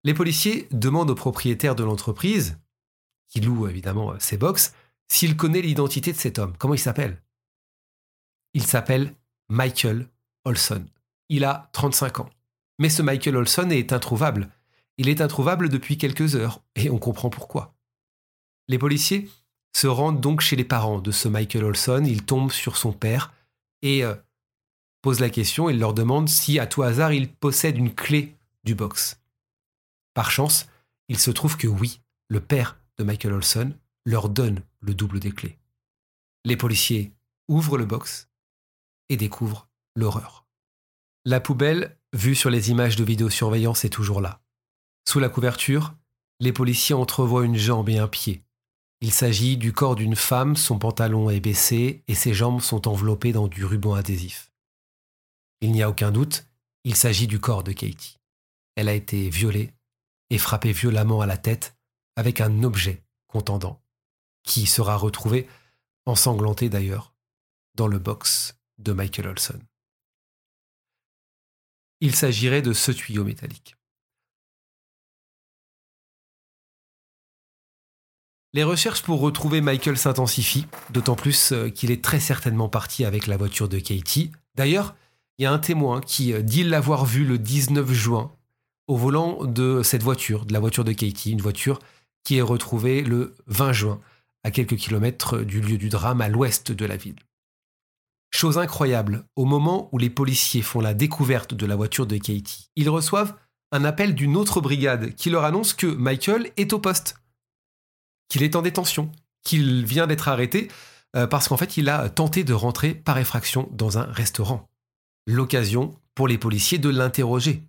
les 0.04 0.14
policiers 0.14 0.68
demandent 0.70 1.10
au 1.10 1.14
propriétaire 1.14 1.74
de 1.74 1.84
l'entreprise, 1.84 2.58
qui 3.28 3.42
loue 3.42 3.68
évidemment 3.68 4.18
ses 4.18 4.38
box, 4.38 4.72
s'il 5.06 5.36
connaît 5.36 5.60
l'identité 5.60 6.12
de 6.12 6.16
cet 6.16 6.38
homme. 6.38 6.54
Comment 6.56 6.72
il 6.72 6.78
s'appelle? 6.78 7.20
Il 8.54 8.64
s'appelle 8.64 9.14
Michael 9.50 10.08
Olson. 10.46 10.86
Il 11.28 11.44
a 11.44 11.68
35 11.72 12.20
ans. 12.20 12.30
Mais 12.78 12.88
ce 12.88 13.02
Michael 13.02 13.36
Olson 13.36 13.68
est 13.68 13.92
introuvable. 13.92 14.48
Il 14.96 15.10
est 15.10 15.20
introuvable 15.20 15.68
depuis 15.68 15.98
quelques 15.98 16.34
heures, 16.34 16.62
et 16.74 16.88
on 16.88 16.96
comprend 16.96 17.28
pourquoi. 17.28 17.74
Les 18.68 18.78
policiers 18.78 19.28
se 19.76 19.88
rendent 19.88 20.22
donc 20.22 20.40
chez 20.40 20.56
les 20.56 20.64
parents 20.64 21.00
de 21.00 21.10
ce 21.10 21.28
Michael 21.28 21.64
Olson, 21.64 22.02
ils 22.06 22.24
tombent 22.24 22.50
sur 22.50 22.78
son 22.78 22.94
père 22.94 23.34
et 23.82 24.04
euh, 24.04 24.14
posent 25.02 25.20
la 25.20 25.28
question 25.28 25.68
et 25.68 25.74
leur 25.74 25.92
demandent 25.92 26.30
si 26.30 26.58
à 26.58 26.66
tout 26.66 26.82
hasard 26.82 27.12
il 27.12 27.30
possède 27.30 27.76
une 27.76 27.94
clé 27.94 28.38
du 28.64 28.74
box. 28.74 29.20
Par 30.14 30.30
chance, 30.30 30.66
il 31.08 31.18
se 31.18 31.30
trouve 31.30 31.56
que 31.56 31.66
oui, 31.66 32.00
le 32.28 32.40
père 32.40 32.78
de 32.98 33.04
Michael 33.04 33.34
Olson 33.34 33.74
leur 34.04 34.28
donne 34.28 34.62
le 34.80 34.94
double 34.94 35.20
des 35.20 35.32
clés. 35.32 35.58
Les 36.44 36.56
policiers 36.56 37.12
ouvrent 37.48 37.78
le 37.78 37.84
box 37.84 38.28
et 39.08 39.16
découvrent 39.16 39.68
l'horreur. 39.94 40.46
La 41.24 41.40
poubelle, 41.40 41.96
vue 42.12 42.34
sur 42.34 42.50
les 42.50 42.70
images 42.70 42.96
de 42.96 43.04
vidéosurveillance, 43.04 43.84
est 43.84 43.90
toujours 43.90 44.20
là. 44.20 44.40
Sous 45.06 45.20
la 45.20 45.28
couverture, 45.28 45.94
les 46.40 46.52
policiers 46.52 46.94
entrevoient 46.94 47.44
une 47.44 47.56
jambe 47.56 47.88
et 47.88 47.98
un 47.98 48.08
pied. 48.08 48.42
Il 49.00 49.12
s'agit 49.12 49.56
du 49.56 49.72
corps 49.72 49.96
d'une 49.96 50.16
femme, 50.16 50.56
son 50.56 50.78
pantalon 50.78 51.28
est 51.28 51.40
baissé 51.40 52.02
et 52.08 52.14
ses 52.14 52.34
jambes 52.34 52.60
sont 52.60 52.88
enveloppées 52.88 53.32
dans 53.32 53.48
du 53.48 53.64
ruban 53.64 53.94
adhésif. 53.94 54.52
Il 55.60 55.72
n'y 55.72 55.82
a 55.82 55.90
aucun 55.90 56.10
doute, 56.10 56.46
il 56.84 56.96
s'agit 56.96 57.26
du 57.26 57.38
corps 57.40 57.62
de 57.62 57.72
Katie. 57.72 58.18
Elle 58.76 58.88
a 58.88 58.94
été 58.94 59.28
violée 59.28 59.72
et 60.30 60.38
frappée 60.38 60.72
violemment 60.72 61.20
à 61.20 61.26
la 61.26 61.36
tête 61.36 61.76
avec 62.16 62.40
un 62.40 62.62
objet 62.62 63.02
contendant, 63.26 63.82
qui 64.44 64.66
sera 64.66 64.96
retrouvé, 64.96 65.48
ensanglanté 66.06 66.68
d'ailleurs, 66.68 67.14
dans 67.74 67.86
le 67.86 67.98
box 67.98 68.56
de 68.78 68.92
Michael 68.92 69.28
Olson. 69.28 69.60
Il 72.00 72.14
s'agirait 72.14 72.62
de 72.62 72.72
ce 72.72 72.92
tuyau 72.92 73.24
métallique. 73.24 73.76
Les 78.54 78.64
recherches 78.64 79.02
pour 79.02 79.20
retrouver 79.20 79.62
Michael 79.62 79.96
s'intensifient, 79.96 80.66
d'autant 80.90 81.16
plus 81.16 81.52
euh, 81.52 81.70
qu'il 81.70 81.90
est 81.90 82.04
très 82.04 82.20
certainement 82.20 82.68
parti 82.68 83.06
avec 83.06 83.26
la 83.26 83.38
voiture 83.38 83.66
de 83.66 83.78
Katie. 83.78 84.30
D'ailleurs, 84.56 84.94
il 85.38 85.44
y 85.44 85.46
a 85.46 85.52
un 85.52 85.58
témoin 85.58 86.02
qui 86.02 86.34
euh, 86.34 86.42
dit 86.42 86.62
l'avoir 86.62 87.06
vu 87.06 87.24
le 87.24 87.38
19 87.38 87.90
juin 87.92 88.30
au 88.92 88.96
volant 88.96 89.46
de 89.46 89.82
cette 89.82 90.02
voiture, 90.02 90.44
de 90.44 90.52
la 90.52 90.60
voiture 90.60 90.84
de 90.84 90.92
Katie, 90.92 91.32
une 91.32 91.40
voiture 91.40 91.78
qui 92.24 92.36
est 92.36 92.42
retrouvée 92.42 93.00
le 93.02 93.34
20 93.46 93.72
juin, 93.72 94.00
à 94.44 94.50
quelques 94.50 94.76
kilomètres 94.76 95.38
du 95.38 95.62
lieu 95.62 95.78
du 95.78 95.88
drame 95.88 96.20
à 96.20 96.28
l'ouest 96.28 96.72
de 96.72 96.84
la 96.84 96.98
ville. 96.98 97.16
Chose 98.30 98.58
incroyable, 98.58 99.24
au 99.34 99.46
moment 99.46 99.88
où 99.92 99.98
les 99.98 100.10
policiers 100.10 100.60
font 100.60 100.82
la 100.82 100.92
découverte 100.92 101.54
de 101.54 101.64
la 101.64 101.74
voiture 101.74 102.06
de 102.06 102.18
Katie, 102.18 102.68
ils 102.76 102.90
reçoivent 102.90 103.34
un 103.70 103.86
appel 103.86 104.14
d'une 104.14 104.36
autre 104.36 104.60
brigade 104.60 105.14
qui 105.14 105.30
leur 105.30 105.44
annonce 105.44 105.72
que 105.72 105.86
Michael 105.86 106.50
est 106.58 106.74
au 106.74 106.78
poste 106.78 107.16
qu'il 108.28 108.42
est 108.42 108.56
en 108.56 108.62
détention, 108.62 109.10
qu'il 109.42 109.86
vient 109.86 110.06
d'être 110.06 110.28
arrêté 110.28 110.68
euh, 111.16 111.26
parce 111.26 111.48
qu'en 111.48 111.56
fait 111.56 111.78
il 111.78 111.88
a 111.88 112.10
tenté 112.10 112.44
de 112.44 112.52
rentrer 112.52 112.94
par 112.94 113.16
effraction 113.16 113.70
dans 113.72 113.96
un 113.96 114.04
restaurant. 114.04 114.68
L'occasion 115.26 115.94
pour 116.14 116.28
les 116.28 116.36
policiers 116.36 116.78
de 116.78 116.90
l'interroger. 116.90 117.62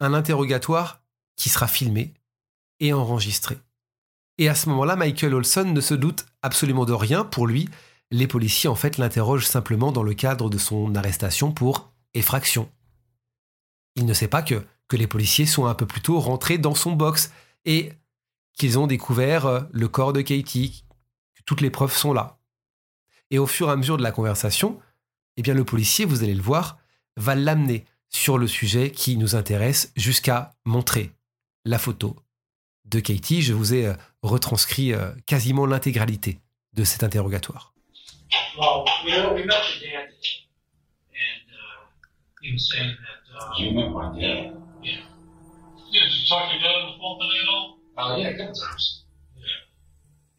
Un 0.00 0.14
interrogatoire 0.14 1.02
qui 1.36 1.48
sera 1.48 1.66
filmé 1.66 2.14
et 2.80 2.92
enregistré. 2.92 3.58
Et 4.38 4.48
à 4.48 4.54
ce 4.54 4.68
moment-là, 4.68 4.96
Michael 4.96 5.34
Olson 5.34 5.64
ne 5.64 5.80
se 5.80 5.94
doute 5.94 6.26
absolument 6.42 6.84
de 6.84 6.92
rien. 6.92 7.24
Pour 7.24 7.46
lui, 7.46 7.68
les 8.10 8.26
policiers 8.26 8.68
en 8.68 8.74
fait 8.74 8.98
l'interrogent 8.98 9.46
simplement 9.46 9.92
dans 9.92 10.02
le 10.02 10.14
cadre 10.14 10.50
de 10.50 10.58
son 10.58 10.94
arrestation 10.94 11.52
pour 11.52 11.92
effraction. 12.14 12.70
Il 13.94 14.06
ne 14.06 14.14
sait 14.14 14.28
pas 14.28 14.42
que, 14.42 14.64
les 14.92 15.06
policiers 15.06 15.46
sont 15.46 15.66
un 15.66 15.74
peu 15.74 15.86
plus 15.86 16.00
tôt 16.00 16.20
rentrés 16.20 16.58
dans 16.58 16.74
son 16.74 16.92
box 16.92 17.32
et 17.64 17.92
qu'ils 18.54 18.78
ont 18.78 18.86
découvert 18.86 19.46
euh, 19.46 19.60
le 19.72 19.88
corps 19.88 20.12
de 20.12 20.20
Katie, 20.20 20.84
que 21.34 21.42
toutes 21.44 21.60
les 21.60 21.70
preuves 21.70 21.94
sont 21.94 22.12
là. 22.12 22.38
Et 23.30 23.38
au 23.38 23.46
fur 23.46 23.68
et 23.68 23.72
à 23.72 23.76
mesure 23.76 23.96
de 23.96 24.02
la 24.02 24.12
conversation, 24.12 24.80
eh 25.36 25.42
bien 25.42 25.54
le 25.54 25.64
policier, 25.64 26.04
vous 26.04 26.22
allez 26.22 26.34
le 26.34 26.42
voir, 26.42 26.78
va 27.16 27.34
l'amener 27.34 27.84
sur 28.16 28.38
le 28.38 28.48
sujet 28.48 28.90
qui 28.90 29.16
nous 29.16 29.36
intéresse 29.36 29.92
jusqu'à 29.94 30.54
montrer 30.64 31.12
la 31.64 31.78
photo 31.78 32.16
de 32.86 32.98
Katie. 32.98 33.42
Je 33.42 33.52
vous 33.52 33.74
ai 33.74 33.86
euh, 33.86 33.94
retranscrit 34.22 34.92
euh, 34.94 35.12
quasiment 35.26 35.66
l'intégralité 35.66 36.40
de 36.72 36.82
cet 36.84 37.02
interrogatoire. 37.04 37.74
Well, 38.58 38.84
we 39.04 39.12
know 39.12 39.34
we 39.34 39.44
met 39.44 39.52
your 39.52 39.92
dad 39.92 40.08
today, 40.08 40.48
and 41.12 41.44
uh, 41.52 41.84
he 42.42 42.52
was 42.52 42.66
saying 42.72 42.96
that. 42.96 43.20
Uh, 43.36 43.62
You 43.62 43.72
met 43.72 43.90
my 43.90 44.18
dad? 44.18 44.56
Yeah. 44.82 45.04
Yeah, 45.92 46.04
did 46.08 46.12
you 46.16 46.26
talk 46.28 46.48
to 46.48 46.54
your 46.56 46.62
dad 46.64 46.74
on 46.74 46.86
the 46.88 46.98
phone 46.98 47.18
today 47.20 47.40
at 47.42 47.48
all? 47.52 47.78
Oh 47.98 48.16
yeah, 48.16 48.32
good 48.32 48.54
times. 48.56 49.04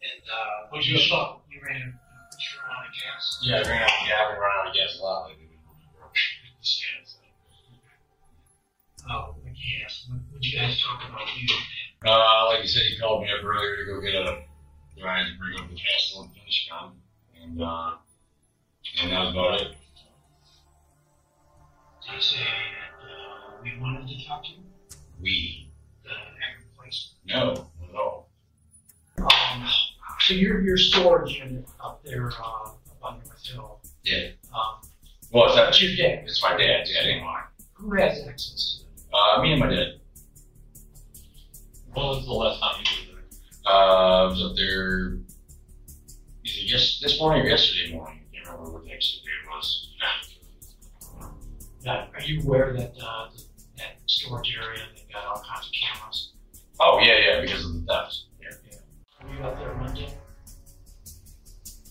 And 0.02 0.22
uh, 0.26 0.70
what 0.70 0.84
you 0.84 0.98
saw? 0.98 1.38
You 1.50 1.60
ran, 1.62 1.78
you 1.78 2.48
ran 2.58 2.74
out 2.74 2.86
of 2.86 2.92
gas? 2.92 3.38
Yeah, 3.42 3.56
I 3.56 3.68
ran 3.70 3.82
out. 3.82 3.90
Yeah, 4.06 4.18
I've 4.20 4.30
been 4.34 4.40
running 4.42 4.60
out 4.62 4.68
of 4.68 4.74
gas 4.74 4.98
a 4.98 5.02
lot 5.02 5.28
lately. 5.28 5.37
Oh, 9.10 9.34
let 9.44 9.52
me 9.52 9.82
ask. 9.84 10.08
What 10.10 10.20
would 10.32 10.44
you 10.44 10.58
guys 10.58 10.80
talk 10.82 11.00
about? 11.08 11.26
You 11.36 11.48
Uh, 12.06 12.46
like 12.46 12.62
you 12.62 12.68
said, 12.68 12.82
he 12.90 12.98
called 12.98 13.22
me 13.22 13.28
up 13.32 13.44
earlier 13.44 13.76
to 13.76 13.84
go 13.86 14.00
get 14.00 14.14
a 14.14 14.42
ride 15.04 15.24
to 15.26 15.38
bring 15.38 15.58
up 15.60 15.68
the 15.68 15.76
castle 15.76 16.22
and 16.22 16.32
finish 16.34 16.68
gun, 16.68 16.92
and 17.42 17.62
uh, 17.62 17.94
and 19.02 19.10
that 19.12 19.20
was 19.20 19.30
about 19.32 19.60
it. 19.60 19.76
Did 22.04 22.14
he 22.16 22.20
say 22.22 22.36
that 22.36 23.04
uh, 23.04 23.62
we 23.62 23.78
wanted 23.80 24.08
to 24.08 24.26
talk 24.26 24.42
to 24.44 24.50
you? 24.50 24.58
We 25.20 25.70
The 26.04 26.10
Akron 26.10 26.68
place. 26.78 27.14
no, 27.26 27.54
not 27.54 27.88
at 27.90 27.94
all. 27.96 28.28
Um, 29.18 29.68
so 30.20 30.34
your 30.34 30.60
your 30.60 30.76
storage 30.76 31.34
unit 31.38 31.66
up 31.82 32.02
there 32.04 32.30
uh, 32.30 32.42
up 32.70 32.76
on 33.02 33.20
North 33.24 33.44
Hill. 33.46 33.80
Yeah. 34.04 34.28
Um, 34.54 34.80
Well, 35.32 35.46
it's 35.46 35.56
not. 35.56 35.80
your 35.82 35.96
dad. 35.96 36.24
It's 36.26 36.42
my 36.42 36.56
dad's. 36.56 36.90
Yeah, 36.94 37.20
mine. 37.24 37.42
Who 37.74 37.94
has 37.96 38.18
access 38.26 38.78
to 38.78 38.84
it? 38.84 38.87
Uh, 39.12 39.42
me 39.42 39.52
and 39.52 39.60
my 39.60 39.68
dad. 39.68 40.00
When 41.92 42.06
was 42.06 42.24
the 42.26 42.32
last 42.32 42.60
time 42.60 42.84
you 42.84 43.14
were 43.14 43.20
there? 43.20 43.24
Uh, 43.66 44.24
I 44.24 44.24
was 44.24 44.42
up 44.44 44.56
there 44.56 45.18
either 46.44 46.66
yes 46.66 47.00
this 47.02 47.18
morning 47.18 47.42
or 47.42 47.48
yesterday 47.48 47.94
morning. 47.94 48.20
I 48.32 48.36
can't 48.36 48.48
remember 48.48 48.72
what 48.72 48.84
the 48.84 48.92
actual 48.92 49.20
day 49.24 49.30
it 49.44 49.48
was. 49.50 49.88
Now, 51.84 52.08
are 52.14 52.20
you 52.22 52.42
aware 52.42 52.72
that 52.74 52.92
uh, 53.02 53.28
that 53.78 53.96
storage 54.06 54.56
area 54.62 54.80
they've 54.94 55.12
got 55.12 55.24
all 55.24 55.42
kinds 55.42 55.66
of 55.66 55.72
cameras? 55.72 56.32
Oh 56.80 57.00
yeah, 57.02 57.18
yeah, 57.18 57.40
because 57.40 57.64
of 57.64 57.72
the 57.72 57.80
theft. 57.86 58.24
Yeah, 58.40 58.48
yeah. 58.70 59.26
Were 59.26 59.34
you 59.34 59.42
up 59.42 59.58
there 59.58 59.74
Monday? 59.74 60.08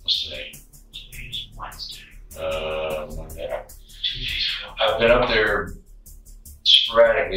What's 0.03 0.24
today? 0.24 0.53
Today's 0.93 1.47
Wednesday. 1.57 2.01
Uh, 2.39 3.07
Monday. 3.15 3.63
Two 4.03 4.19
days 4.19 4.50
ago. 4.62 4.74
I've 4.79 5.00
been 5.00 5.12
up 5.12 5.27
there 5.29 5.74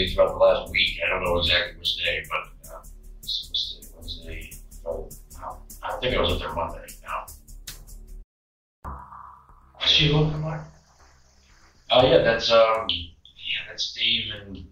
throughout 0.09 0.31
the 0.31 0.37
last 0.37 0.71
week. 0.71 0.99
I 1.05 1.09
don't 1.09 1.25
know 1.25 1.39
exactly 1.39 1.79
which 1.79 1.97
day, 1.97 2.25
but 2.29 2.71
uh, 2.71 2.83
what's, 3.21 3.49
what's 3.49 3.75
today? 3.75 3.89
Wednesday. 3.97 4.51
Oh, 4.87 5.09
no. 5.41 5.59
I 5.83 5.97
think 6.01 6.17
I 6.17 6.21
was 6.21 6.33
up 6.33 6.39
there 6.39 6.55
Monday. 6.55 6.87
Now. 7.03 7.27
She 9.87 10.13
looking 10.13 10.43
like? 10.43 10.61
Oh 11.91 12.07
yeah, 12.07 12.19
that's 12.19 12.53
um, 12.53 12.87
yeah, 12.89 13.67
that's 13.69 13.93
Dave 13.93 14.27
and 14.41 14.65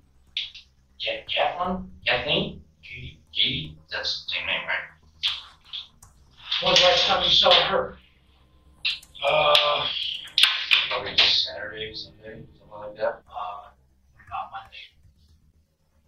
Ka- 1.04 1.24
Kathleen? 1.28 1.90
Kathleen? 2.06 2.62
Katie? 2.82 3.20
Katie? 3.34 3.76
That's 3.90 4.24
the 4.24 4.30
same 4.30 4.46
name, 4.46 4.60
right? 4.68 4.86
When's 6.62 6.80
the 6.80 6.86
last 6.86 7.06
time 7.06 7.24
you 7.24 7.30
saw 7.30 7.52
her? 7.52 7.98
Uh, 9.28 9.86
probably 10.90 11.14
just 11.16 11.44
Saturday, 11.46 11.92
something 11.94 12.46
like 12.70 12.96
that. 12.96 13.22
Uh, 13.26 13.70
not 14.30 14.50
Monday. 14.52 14.86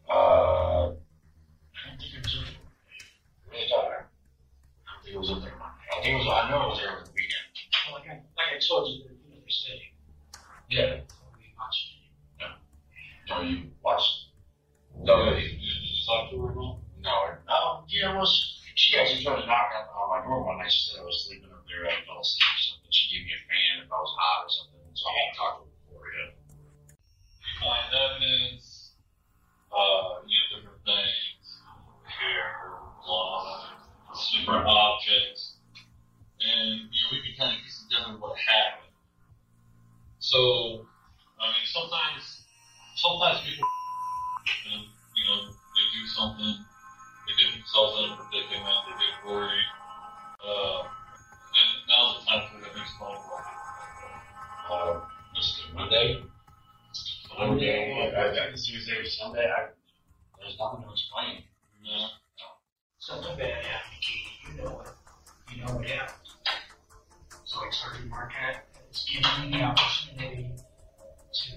Uh, 0.09 0.12
I 0.15 1.89
don't 1.89 1.99
think 1.99 2.15
it 2.15 2.23
was 2.23 2.37
over. 2.37 2.47
really 3.50 3.67
don't 3.69 3.85
know. 3.85 3.91
I 3.91 4.95
don't 4.95 5.05
think 5.05 5.15
it 5.15 5.19
was 5.19 5.31
up 5.31 5.43
there 6.02 6.12
Monday. 6.12 6.14
I 6.14 6.14
it 6.14 6.16
was, 6.16 6.26
I 6.28 6.50
know 6.50 6.62
it 6.62 6.69
was 6.69 6.78
there 6.78 6.92
over 6.97 7.04
the 7.04 7.12
weekend. 7.12 7.47
Like 7.92 8.07
I, 8.09 8.14
like 8.37 8.50
I 8.57 8.59
told 8.61 8.88
you, 8.88 9.04
they're, 9.04 9.12
you 9.12 9.30
know, 9.35 9.40
they're 9.40 9.50
staying. 9.50 9.92
Yeah. 10.69 11.00
We 11.37 11.54
watched 11.59 11.87
it. 12.40 12.50
No, 13.28 13.40
you 13.42 13.71
watched. 13.83 14.30
No, 15.02 15.25
Yeah, 15.25 15.30
no, 15.30 15.37
you, 15.37 15.49
you 15.49 15.71
just 15.88 16.07
talked 16.07 16.30
to 16.33 16.40
her, 16.40 16.54
no? 16.54 16.80
no. 17.00 17.16
Um, 17.49 17.85
yeah, 17.88 18.14
well, 18.16 18.26
she, 18.26 18.42
she 18.75 18.99
actually 18.99 19.23
tried 19.25 19.40
to 19.40 19.47
knock 19.47 19.71
on, 19.75 19.85
on 19.95 20.07
my 20.11 20.21
door 20.26 20.45
one 20.45 20.59
night. 20.59 20.73
She 20.73 20.90
said 20.90 21.00
I 21.00 21.04
was 21.04 21.26
sleeping 21.26 21.50
up 21.52 21.64
there. 21.69 21.87
I 21.88 22.00
fell 22.04 22.21
asleep 22.21 22.45
or 22.45 22.61
something. 22.61 22.90
She 22.92 23.04
gave 23.16 23.26
me 23.26 23.33
a 23.35 23.42
fan 23.49 23.85
if 23.85 23.88
I 23.90 23.99
was 23.99 24.14
hot 24.19 24.45
or 24.47 24.50
something. 24.50 24.80
So 24.95 25.04
I 25.09 25.12
haven't 25.14 25.37
talked 25.38 25.60
something, 46.21 46.53
they 47.25 47.33
get 47.41 47.49
themselves 47.57 47.97
in 47.97 48.12
a 48.12 48.17
predicament, 48.21 48.77
they 48.85 48.95
get 49.00 49.17
worried, 49.25 49.69
uh, 50.45 50.81
and 50.85 51.71
now's 51.89 52.21
the 52.21 52.29
time 52.29 52.43
for 52.53 52.61
them 52.61 52.71
to 52.77 52.81
explain 52.81 53.17
what 53.17 53.45
Uh, 54.71 55.00
just 55.35 55.65
Monday. 55.75 56.23
Monday, 57.39 58.12
I, 58.17 58.29
I, 58.29 58.50
Tuesday, 58.53 58.99
or 59.00 59.07
Sunday. 59.07 59.47
I, 59.49 59.73
there's 60.39 60.59
nothing 60.59 60.85
to 60.85 60.93
explain. 60.93 61.45
you 61.83 61.91
know. 61.91 62.07
Something 62.99 63.37
bad 63.39 63.65
happened, 63.65 64.03
Katie. 64.03 64.37
You 64.47 64.62
know 64.62 64.81
it. 64.81 64.89
You 65.50 65.65
know 65.65 65.73
what 65.75 65.89
happened. 65.89 66.17
So 67.45 67.61
like 67.61 67.73
Sergeant 67.73 68.09
Marquette 68.11 68.67
is 68.93 69.07
giving 69.09 69.53
you 69.53 69.59
the 69.59 69.65
opportunity 69.65 70.50
to 71.33 71.50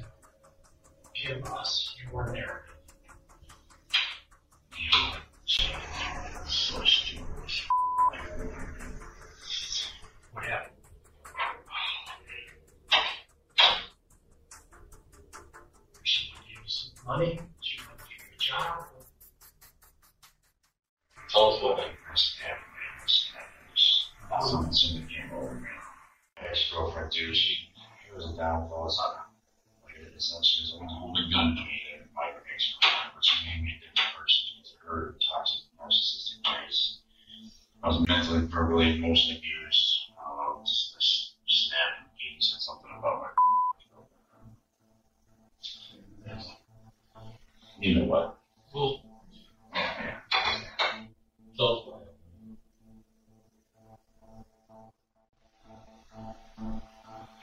give 1.22 1.46
us 1.52 1.96
your 2.12 2.26
narrative. 2.34 2.74
So 4.72 4.83
stupid. 4.83 4.83
What 4.83 4.83
happened? 4.83 4.83
She 4.83 4.83
wanted 4.83 4.83
to 4.83 4.83
give 4.83 4.83
you 4.83 4.83
some 4.83 4.83
money. 17.06 17.40
You 31.16 31.30
what 31.30 31.56
me 31.56 31.82
and 31.94 32.10
my 32.16 32.30
ex-girlfriend, 32.54 33.12
but 33.16 33.24
she 33.24 33.36
made 33.46 33.64
me 33.64 33.72
a 33.74 33.80
different 33.80 34.12
person. 34.18 34.42
She 34.46 34.60
was 34.60 34.70
her 34.86 35.16
toxic, 35.22 35.62
narcissistic 35.80 36.42
ways. 36.46 37.00
I 38.34 38.38
mentally, 38.38 38.52
verbally, 38.52 38.96
emotionally 38.98 39.38
abused. 39.38 40.00
Uh, 40.18 40.60
just, 40.66 40.96
just 41.48 41.70
snapping. 41.70 42.10
He 42.16 42.42
said 42.42 42.62
something 42.62 42.90
about 42.98 43.22
my 43.22 43.28
You 47.80 47.96
know 48.00 48.06
what? 48.06 48.40
Well, 48.74 49.02
Yeah. 49.76 50.20
tell 51.58 51.78
us 51.78 51.86
what 51.86 52.00
happened. 52.00 52.58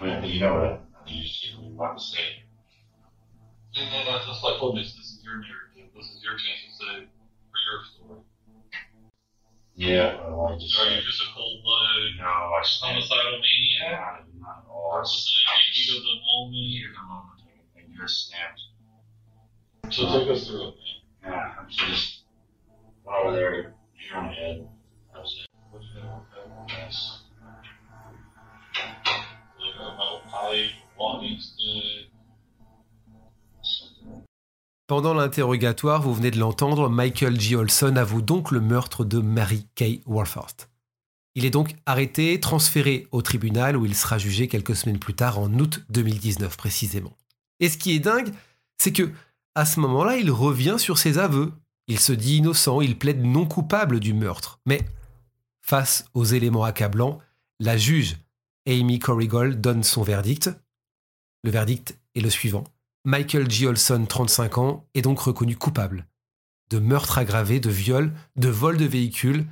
Well, 0.01 0.25
you 0.25 0.41
know 0.41 0.55
what? 0.55 0.83
You 1.07 1.23
just 1.23 1.55
really 1.57 1.73
want 1.73 1.99
to 1.99 2.05
say. 2.05 2.43
And 3.77 3.93
then 3.93 4.07
that's 4.07 4.27
just 4.27 4.43
like, 4.43 4.61
well, 4.61 4.73
this, 4.73 4.95
this 4.97 5.07
is 5.07 5.23
your 5.23 5.37
narrative. 5.37 5.95
This 5.95 6.07
is 6.07 6.23
your 6.25 6.33
chance 6.33 6.67
to 6.67 6.85
say 6.85 7.07
for 7.51 7.59
your 7.63 7.85
story. 7.95 8.30
Yeah, 9.81 10.13
I 10.13 10.53
just. 10.61 10.77
Are 10.79 10.91
you 10.93 11.01
just 11.01 11.23
a 11.25 11.29
cold-blooded 11.35 12.21
No, 12.21 12.29
I 12.29 12.61
snapped. 12.63 13.01
homicidal 13.01 13.41
maniac? 13.41 13.81
Yeah, 13.81 14.21
not 14.39 14.59
at 14.61 14.69
all. 14.69 14.93
Or 14.93 14.97
I 14.97 15.01
was 15.01 15.09
just, 15.09 15.33
it 15.33 15.49
uh, 15.49 15.53
I 15.53 15.57
a 15.57 15.73
heat 15.73 15.87
just 15.89 15.97
of 15.97 16.03
the 16.05 16.17
moment? 16.21 16.53
heat 16.53 16.85
of 16.85 16.93
the 16.93 17.05
moment. 17.09 17.41
And 17.81 17.97
just 17.97 18.29
snapped. 18.29 18.61
So 19.89 20.05
take 20.21 20.29
us 20.29 20.47
through 20.47 20.69
it, 20.69 20.75
man. 20.77 21.33
Yeah, 21.33 21.55
I'm 21.57 21.69
just 21.71 22.25
went 23.05 23.25
over 23.25 23.33
there, 23.35 23.53
hit 23.97 24.13
on 24.15 24.27
the 24.29 24.33
head. 24.35 24.69
That 25.15 25.23
was 25.23 25.33
it. 25.41 25.49
What 25.73 25.81
you 25.81 26.03
know, 26.03 26.27
okay. 26.29 26.77
Yes. 26.77 27.23
Like 28.77 29.77
a 29.81 29.97
metal 29.97 30.21
pipe, 30.29 30.77
walking 30.99 31.41
stick. 31.41 32.10
Pendant 34.91 35.15
l'interrogatoire, 35.15 36.03
vous 36.03 36.13
venez 36.13 36.33
de 36.33 36.41
l'entendre, 36.41 36.89
Michael 36.89 37.41
G. 37.41 37.55
Olson 37.55 37.95
avoue 37.95 38.23
donc 38.23 38.51
le 38.51 38.61
meurtre 38.61 39.05
de 39.05 39.21
Mary 39.21 39.65
Kay 39.77 40.03
Warford. 40.05 40.67
Il 41.37 41.45
est 41.45 41.51
donc 41.51 41.77
arrêté, 41.87 42.41
transféré 42.41 43.07
au 43.13 43.23
tribunal 43.23 43.77
où 43.77 43.87
il 43.87 43.95
sera 43.95 44.19
jugé 44.19 44.49
quelques 44.49 44.75
semaines 44.75 44.99
plus 44.99 45.15
tard, 45.15 45.39
en 45.39 45.49
août 45.61 45.85
2019 45.91 46.57
précisément. 46.57 47.17
Et 47.61 47.69
ce 47.69 47.79
qui 47.79 47.95
est 47.95 48.01
dingue, 48.01 48.33
c'est 48.79 48.91
que 48.91 49.13
à 49.55 49.65
ce 49.65 49.79
moment-là, 49.79 50.17
il 50.17 50.29
revient 50.29 50.75
sur 50.77 50.99
ses 50.99 51.19
aveux. 51.19 51.53
Il 51.87 52.01
se 52.01 52.13
dit 52.13 52.39
innocent, 52.39 52.81
il 52.81 52.99
plaide 52.99 53.25
non 53.25 53.47
coupable 53.47 54.01
du 54.01 54.13
meurtre. 54.13 54.59
Mais 54.67 54.81
face 55.63 56.05
aux 56.15 56.25
éléments 56.25 56.65
accablants, 56.65 57.21
la 57.61 57.77
juge 57.77 58.17
Amy 58.67 58.99
Corrigal 58.99 59.61
donne 59.61 59.85
son 59.85 60.03
verdict. 60.03 60.51
Le 61.45 61.53
verdict 61.53 61.97
est 62.17 62.23
le 62.23 62.31
suivant. 62.31 62.65
Michael 63.05 63.51
G. 63.51 63.67
Olson, 63.67 64.05
35 64.07 64.59
ans, 64.59 64.87
est 64.95 65.03
donc 65.03 65.21
reconnu 65.21 65.57
coupable 65.57 66.07
de 66.71 66.79
meurtre 66.79 67.19
aggravé, 67.19 67.61
de 67.61 67.71
viol, 67.71 68.13
de 68.37 68.49
vol 68.49 68.77
de 68.77 68.85
véhicule 68.85 69.47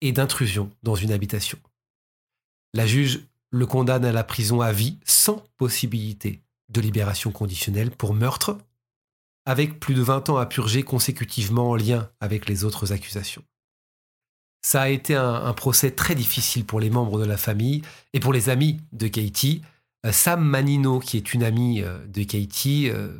et 0.00 0.12
d'intrusion 0.12 0.70
dans 0.82 0.94
une 0.94 1.12
habitation. 1.12 1.58
La 2.74 2.86
juge 2.86 3.26
le 3.50 3.66
condamne 3.66 4.04
à 4.04 4.12
la 4.12 4.24
prison 4.24 4.60
à 4.60 4.72
vie 4.72 4.98
sans 5.04 5.44
possibilité 5.56 6.42
de 6.68 6.80
libération 6.80 7.32
conditionnelle 7.32 7.90
pour 7.90 8.14
meurtre, 8.14 8.58
avec 9.44 9.80
plus 9.80 9.94
de 9.94 10.02
20 10.02 10.30
ans 10.30 10.36
à 10.36 10.46
purger 10.46 10.82
consécutivement 10.82 11.70
en 11.70 11.76
lien 11.76 12.10
avec 12.20 12.48
les 12.48 12.64
autres 12.64 12.92
accusations. 12.92 13.44
Ça 14.64 14.82
a 14.82 14.88
été 14.88 15.14
un, 15.14 15.34
un 15.34 15.52
procès 15.54 15.90
très 15.90 16.14
difficile 16.14 16.64
pour 16.64 16.80
les 16.80 16.90
membres 16.90 17.18
de 17.18 17.26
la 17.26 17.36
famille 17.36 17.82
et 18.12 18.20
pour 18.20 18.32
les 18.32 18.48
amis 18.48 18.80
de 18.92 19.08
Katie. 19.08 19.62
Euh, 20.06 20.12
Sam 20.12 20.44
Manino, 20.44 20.98
qui 20.98 21.16
est 21.16 21.34
une 21.34 21.42
amie 21.42 21.82
euh, 21.82 22.04
de 22.06 22.22
Katie, 22.24 22.88
euh, 22.90 23.12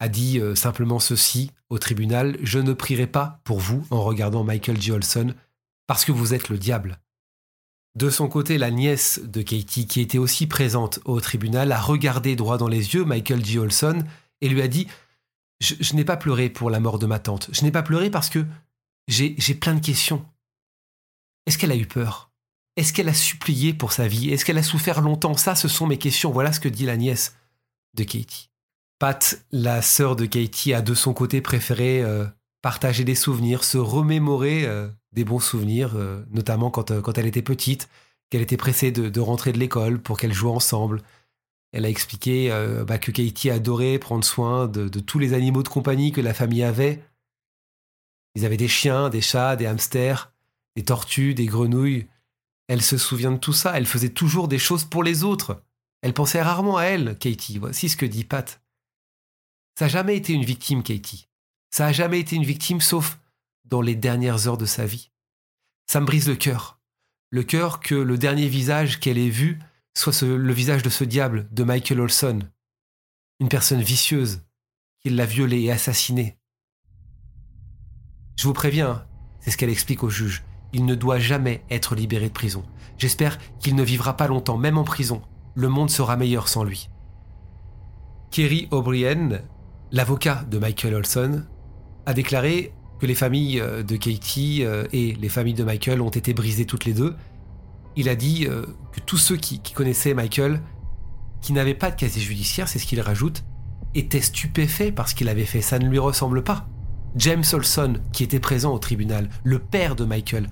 a 0.00 0.08
dit 0.08 0.40
simplement 0.54 0.98
ceci 0.98 1.50
au 1.70 1.78
tribunal 1.78 2.36
Je 2.42 2.58
ne 2.58 2.72
prierai 2.72 3.06
pas 3.06 3.40
pour 3.44 3.60
vous 3.60 3.86
en 3.90 4.02
regardant 4.02 4.44
Michael 4.44 4.80
J. 4.80 4.90
Olson 4.90 5.34
parce 5.86 6.04
que 6.04 6.12
vous 6.12 6.34
êtes 6.34 6.48
le 6.48 6.58
diable. 6.58 6.98
De 7.96 8.10
son 8.10 8.28
côté, 8.28 8.58
la 8.58 8.72
nièce 8.72 9.20
de 9.22 9.40
Katie, 9.40 9.86
qui 9.86 10.00
était 10.00 10.18
aussi 10.18 10.46
présente 10.46 10.98
au 11.04 11.20
tribunal, 11.20 11.70
a 11.70 11.80
regardé 11.80 12.34
droit 12.34 12.58
dans 12.58 12.68
les 12.68 12.94
yeux 12.94 13.04
Michael 13.04 13.44
J. 13.44 13.58
Olson 13.60 14.04
et 14.40 14.48
lui 14.48 14.60
a 14.60 14.68
dit 14.68 14.88
Je, 15.60 15.76
je 15.78 15.94
n'ai 15.94 16.04
pas 16.04 16.16
pleuré 16.16 16.50
pour 16.50 16.70
la 16.70 16.80
mort 16.80 16.98
de 16.98 17.06
ma 17.06 17.20
tante. 17.20 17.48
Je 17.52 17.62
n'ai 17.62 17.72
pas 17.72 17.82
pleuré 17.82 18.10
parce 18.10 18.28
que 18.28 18.44
j'ai 19.06 19.54
plein 19.54 19.74
de 19.74 19.84
questions. 19.84 20.26
Est-ce 21.46 21.56
qu'elle 21.56 21.72
a 21.72 21.76
eu 21.76 21.86
peur? 21.86 22.33
Est-ce 22.76 22.92
qu'elle 22.92 23.08
a 23.08 23.14
supplié 23.14 23.72
pour 23.72 23.92
sa 23.92 24.08
vie? 24.08 24.30
Est-ce 24.30 24.44
qu'elle 24.44 24.58
a 24.58 24.62
souffert 24.62 25.00
longtemps? 25.00 25.36
Ça, 25.36 25.54
ce 25.54 25.68
sont 25.68 25.86
mes 25.86 25.98
questions. 25.98 26.32
Voilà 26.32 26.52
ce 26.52 26.60
que 26.60 26.68
dit 26.68 26.86
la 26.86 26.96
nièce 26.96 27.36
de 27.94 28.02
Katie. 28.02 28.50
Pat, 28.98 29.44
la 29.52 29.82
sœur 29.82 30.16
de 30.16 30.26
Katie, 30.26 30.74
a 30.74 30.82
de 30.82 30.94
son 30.94 31.14
côté 31.14 31.40
préféré 31.40 32.02
euh, 32.02 32.26
partager 32.62 33.04
des 33.04 33.14
souvenirs, 33.14 33.62
se 33.62 33.78
remémorer 33.78 34.66
euh, 34.66 34.88
des 35.12 35.24
bons 35.24 35.40
souvenirs, 35.40 35.92
euh, 35.94 36.24
notamment 36.30 36.70
quand, 36.70 37.00
quand 37.00 37.18
elle 37.18 37.26
était 37.26 37.42
petite, 37.42 37.88
qu'elle 38.30 38.42
était 38.42 38.56
pressée 38.56 38.90
de, 38.90 39.20
rentrer 39.20 39.52
de 39.52 39.58
l'école 39.58 40.00
pour 40.00 40.18
qu'elles 40.18 40.32
jouent 40.32 40.50
ensemble. 40.50 41.02
Elle 41.72 41.84
a 41.84 41.88
expliqué 41.88 42.50
bah, 42.86 42.98
que 42.98 43.10
Katie 43.10 43.50
adorait 43.50 43.98
prendre 43.98 44.24
soin 44.24 44.68
de, 44.68 44.88
de 44.88 45.00
tous 45.00 45.18
les 45.18 45.34
animaux 45.34 45.64
de 45.64 45.68
compagnie 45.68 46.12
que 46.12 46.20
la 46.20 46.32
famille 46.32 46.62
avait. 46.62 47.02
Ils 48.36 48.44
avaient 48.44 48.56
des 48.56 48.68
chiens, 48.68 49.10
des 49.10 49.20
chats, 49.20 49.56
des 49.56 49.66
hamsters, 49.66 50.32
des 50.76 50.84
tortues, 50.84 51.34
des 51.34 51.46
grenouilles. 51.46 52.06
Elle 52.68 52.82
se 52.82 52.96
souvient 52.96 53.32
de 53.32 53.38
tout 53.38 53.52
ça. 53.52 53.76
Elle 53.76 53.86
faisait 53.86 54.10
toujours 54.10 54.48
des 54.48 54.58
choses 54.58 54.84
pour 54.84 55.02
les 55.02 55.24
autres. 55.24 55.62
Elle 56.02 56.14
pensait 56.14 56.42
rarement 56.42 56.76
à 56.76 56.84
elle, 56.84 57.18
Katie. 57.18 57.58
Voici 57.58 57.88
ce 57.88 57.96
que 57.96 58.06
dit 58.06 58.24
Pat. 58.24 58.62
Ça 59.78 59.86
n'a 59.86 59.88
jamais 59.90 60.16
été 60.16 60.32
une 60.32 60.44
victime, 60.44 60.82
Katie. 60.82 61.28
Ça 61.70 61.86
n'a 61.86 61.92
jamais 61.92 62.20
été 62.20 62.36
une 62.36 62.44
victime 62.44 62.80
sauf 62.80 63.18
dans 63.64 63.80
les 63.80 63.96
dernières 63.96 64.46
heures 64.46 64.58
de 64.58 64.66
sa 64.66 64.86
vie. 64.86 65.10
Ça 65.86 66.00
me 66.00 66.06
brise 66.06 66.28
le 66.28 66.36
cœur. 66.36 66.80
Le 67.30 67.42
cœur 67.42 67.80
que 67.80 67.94
le 67.94 68.16
dernier 68.16 68.48
visage 68.48 69.00
qu'elle 69.00 69.18
ait 69.18 69.28
vu 69.28 69.58
soit 69.96 70.22
le 70.22 70.52
visage 70.52 70.82
de 70.82 70.90
ce 70.90 71.04
diable, 71.04 71.48
de 71.52 71.64
Michael 71.64 72.00
Olson. 72.00 72.40
Une 73.40 73.48
personne 73.48 73.82
vicieuse 73.82 74.42
qui 75.00 75.10
l'a 75.10 75.26
violée 75.26 75.62
et 75.62 75.72
assassinée. 75.72 76.38
Je 78.36 78.44
vous 78.44 78.52
préviens, 78.52 79.06
c'est 79.40 79.50
ce 79.50 79.56
qu'elle 79.56 79.70
explique 79.70 80.02
au 80.02 80.10
juge. 80.10 80.42
Il 80.74 80.84
ne 80.84 80.94
doit 80.94 81.20
jamais 81.20 81.62
être 81.70 81.94
libéré 81.94 82.28
de 82.28 82.34
prison. 82.34 82.64
J'espère 82.98 83.38
qu'il 83.60 83.76
ne 83.76 83.82
vivra 83.82 84.16
pas 84.16 84.26
longtemps, 84.26 84.58
même 84.58 84.76
en 84.76 84.84
prison. 84.84 85.22
Le 85.54 85.68
monde 85.68 85.88
sera 85.88 86.16
meilleur 86.16 86.48
sans 86.48 86.64
lui. 86.64 86.90
Kerry 88.30 88.66
O'Brien, 88.72 89.40
l'avocat 89.92 90.44
de 90.50 90.58
Michael 90.58 90.94
Olson, 90.94 91.44
a 92.06 92.12
déclaré 92.12 92.72
que 92.98 93.06
les 93.06 93.14
familles 93.14 93.60
euh, 93.60 93.84
de 93.84 93.96
Katie 93.96 94.64
euh, 94.64 94.84
et 94.92 95.14
les 95.14 95.28
familles 95.28 95.54
de 95.54 95.62
Michael 95.62 96.00
ont 96.00 96.10
été 96.10 96.34
brisées 96.34 96.66
toutes 96.66 96.84
les 96.84 96.92
deux. 96.92 97.14
Il 97.94 98.08
a 98.08 98.16
dit 98.16 98.46
euh, 98.48 98.66
que 98.92 99.00
tous 99.00 99.18
ceux 99.18 99.36
qui, 99.36 99.60
connaissaient 99.60 100.14
Michael, 100.14 100.60
qui 101.40 101.52
n'avaient 101.52 101.74
pas 101.74 101.92
de 101.92 101.96
casier 101.96 102.20
judiciaire, 102.20 102.66
c'est 102.66 102.80
ce 102.80 102.86
qu'il 102.86 103.00
rajoute, 103.00 103.44
étaient 103.94 104.20
stupéfaits 104.20 104.92
parce 104.92 105.14
qu'il 105.14 105.28
avait 105.28 105.44
fait. 105.44 105.60
Ça 105.60 105.78
ne 105.78 105.88
lui 105.88 106.00
ressemble 106.00 106.42
pas. 106.42 106.66
James 107.14 107.44
Olson, 107.52 108.00
qui 108.12 108.24
était 108.24 108.40
présent 108.40 108.74
au 108.74 108.80
tribunal, 108.80 109.28
le 109.44 109.60
père 109.60 109.94
de 109.94 110.04
Michael, 110.04 110.48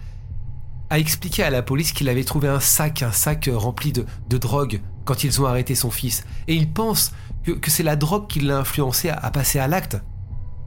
a 0.92 0.98
expliqué 0.98 1.42
à 1.42 1.48
la 1.48 1.62
police 1.62 1.92
qu'il 1.92 2.10
avait 2.10 2.22
trouvé 2.22 2.48
un 2.48 2.60
sac, 2.60 3.00
un 3.00 3.12
sac 3.12 3.48
rempli 3.50 3.94
de, 3.94 4.04
drogue 4.28 4.82
quand 5.06 5.24
ils 5.24 5.40
ont 5.40 5.46
arrêté 5.46 5.74
son 5.74 5.90
fils. 5.90 6.22
Et 6.48 6.54
il 6.54 6.70
pense 6.70 7.12
que, 7.44 7.70
c'est 7.70 7.82
la 7.82 7.96
drogue 7.96 8.26
qui 8.26 8.40
l'a 8.40 8.58
influencé 8.58 9.08
à 9.08 9.30
passer 9.30 9.58
à 9.58 9.68
l'acte. 9.68 9.96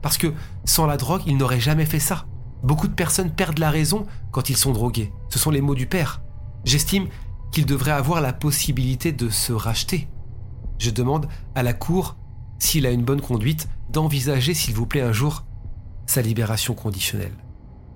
Parce 0.02 0.18
que 0.18 0.34
sans 0.64 0.86
la 0.86 0.96
drogue, 0.96 1.22
il 1.26 1.36
n'aurait 1.36 1.60
jamais 1.60 1.86
fait 1.86 2.00
ça. 2.00 2.26
Beaucoup 2.64 2.88
de 2.88 2.92
personnes 2.92 3.30
perdent 3.30 3.60
la 3.60 3.70
raison 3.70 4.04
quand 4.32 4.50
ils 4.50 4.56
sont 4.56 4.72
drogués. 4.72 5.12
Ce 5.28 5.38
sont 5.38 5.52
les 5.52 5.60
mots 5.60 5.76
du 5.76 5.86
père. 5.86 6.20
J'estime 6.64 7.06
qu'il 7.52 7.64
devrait 7.64 7.92
avoir 7.92 8.20
la 8.20 8.32
possibilité 8.32 9.12
de 9.12 9.28
se 9.28 9.52
racheter. 9.52 10.08
Je 10.80 10.90
demande 10.90 11.28
à 11.54 11.62
la 11.62 11.72
Cour, 11.72 12.16
s'il 12.58 12.84
a 12.86 12.90
une 12.90 13.04
bonne 13.04 13.20
conduite, 13.20 13.68
d'envisager, 13.90 14.54
s'il 14.54 14.74
vous 14.74 14.86
plaît, 14.86 15.02
un 15.02 15.12
jour, 15.12 15.44
sa 16.06 16.20
libération 16.20 16.74
conditionnelle. 16.74 17.45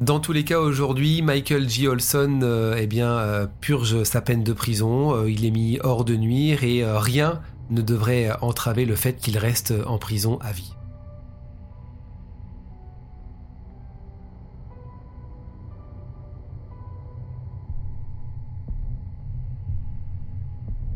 Dans 0.00 0.18
tous 0.18 0.32
les 0.32 0.44
cas, 0.44 0.58
aujourd'hui, 0.58 1.20
Michael 1.20 1.68
G. 1.68 1.86
Olson 1.86 2.40
euh, 2.42 2.74
eh 2.78 2.86
bien, 2.86 3.18
euh, 3.18 3.46
purge 3.60 4.02
sa 4.04 4.22
peine 4.22 4.42
de 4.42 4.54
prison, 4.54 5.14
euh, 5.14 5.30
il 5.30 5.44
est 5.44 5.50
mis 5.50 5.78
hors 5.82 6.06
de 6.06 6.16
nuire 6.16 6.64
et 6.64 6.82
rien 6.90 7.42
ne 7.68 7.82
devrait 7.82 8.30
entraver 8.40 8.86
le 8.86 8.96
fait 8.96 9.18
qu'il 9.18 9.36
reste 9.36 9.74
en 9.86 9.98
prison 9.98 10.38
à 10.40 10.52
vie. 10.52 10.72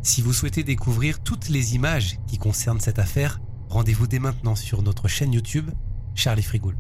Si 0.01 0.23
vous 0.23 0.33
souhaitez 0.33 0.65
découvrir 0.65 1.23
toutes 1.23 1.51
les 1.51 1.75
images 1.75 2.17
qui 2.27 2.39
concernent 2.39 2.81
cette 2.81 2.99
affaire, 2.99 3.39
rendez-vous 3.69 4.07
dès 4.07 4.19
maintenant 4.19 4.55
sur 4.55 4.81
notre 4.81 5.09
chaîne 5.09 5.35
YouTube 5.35 5.71
Charlie 6.15 6.43
Frigoul. 6.43 6.77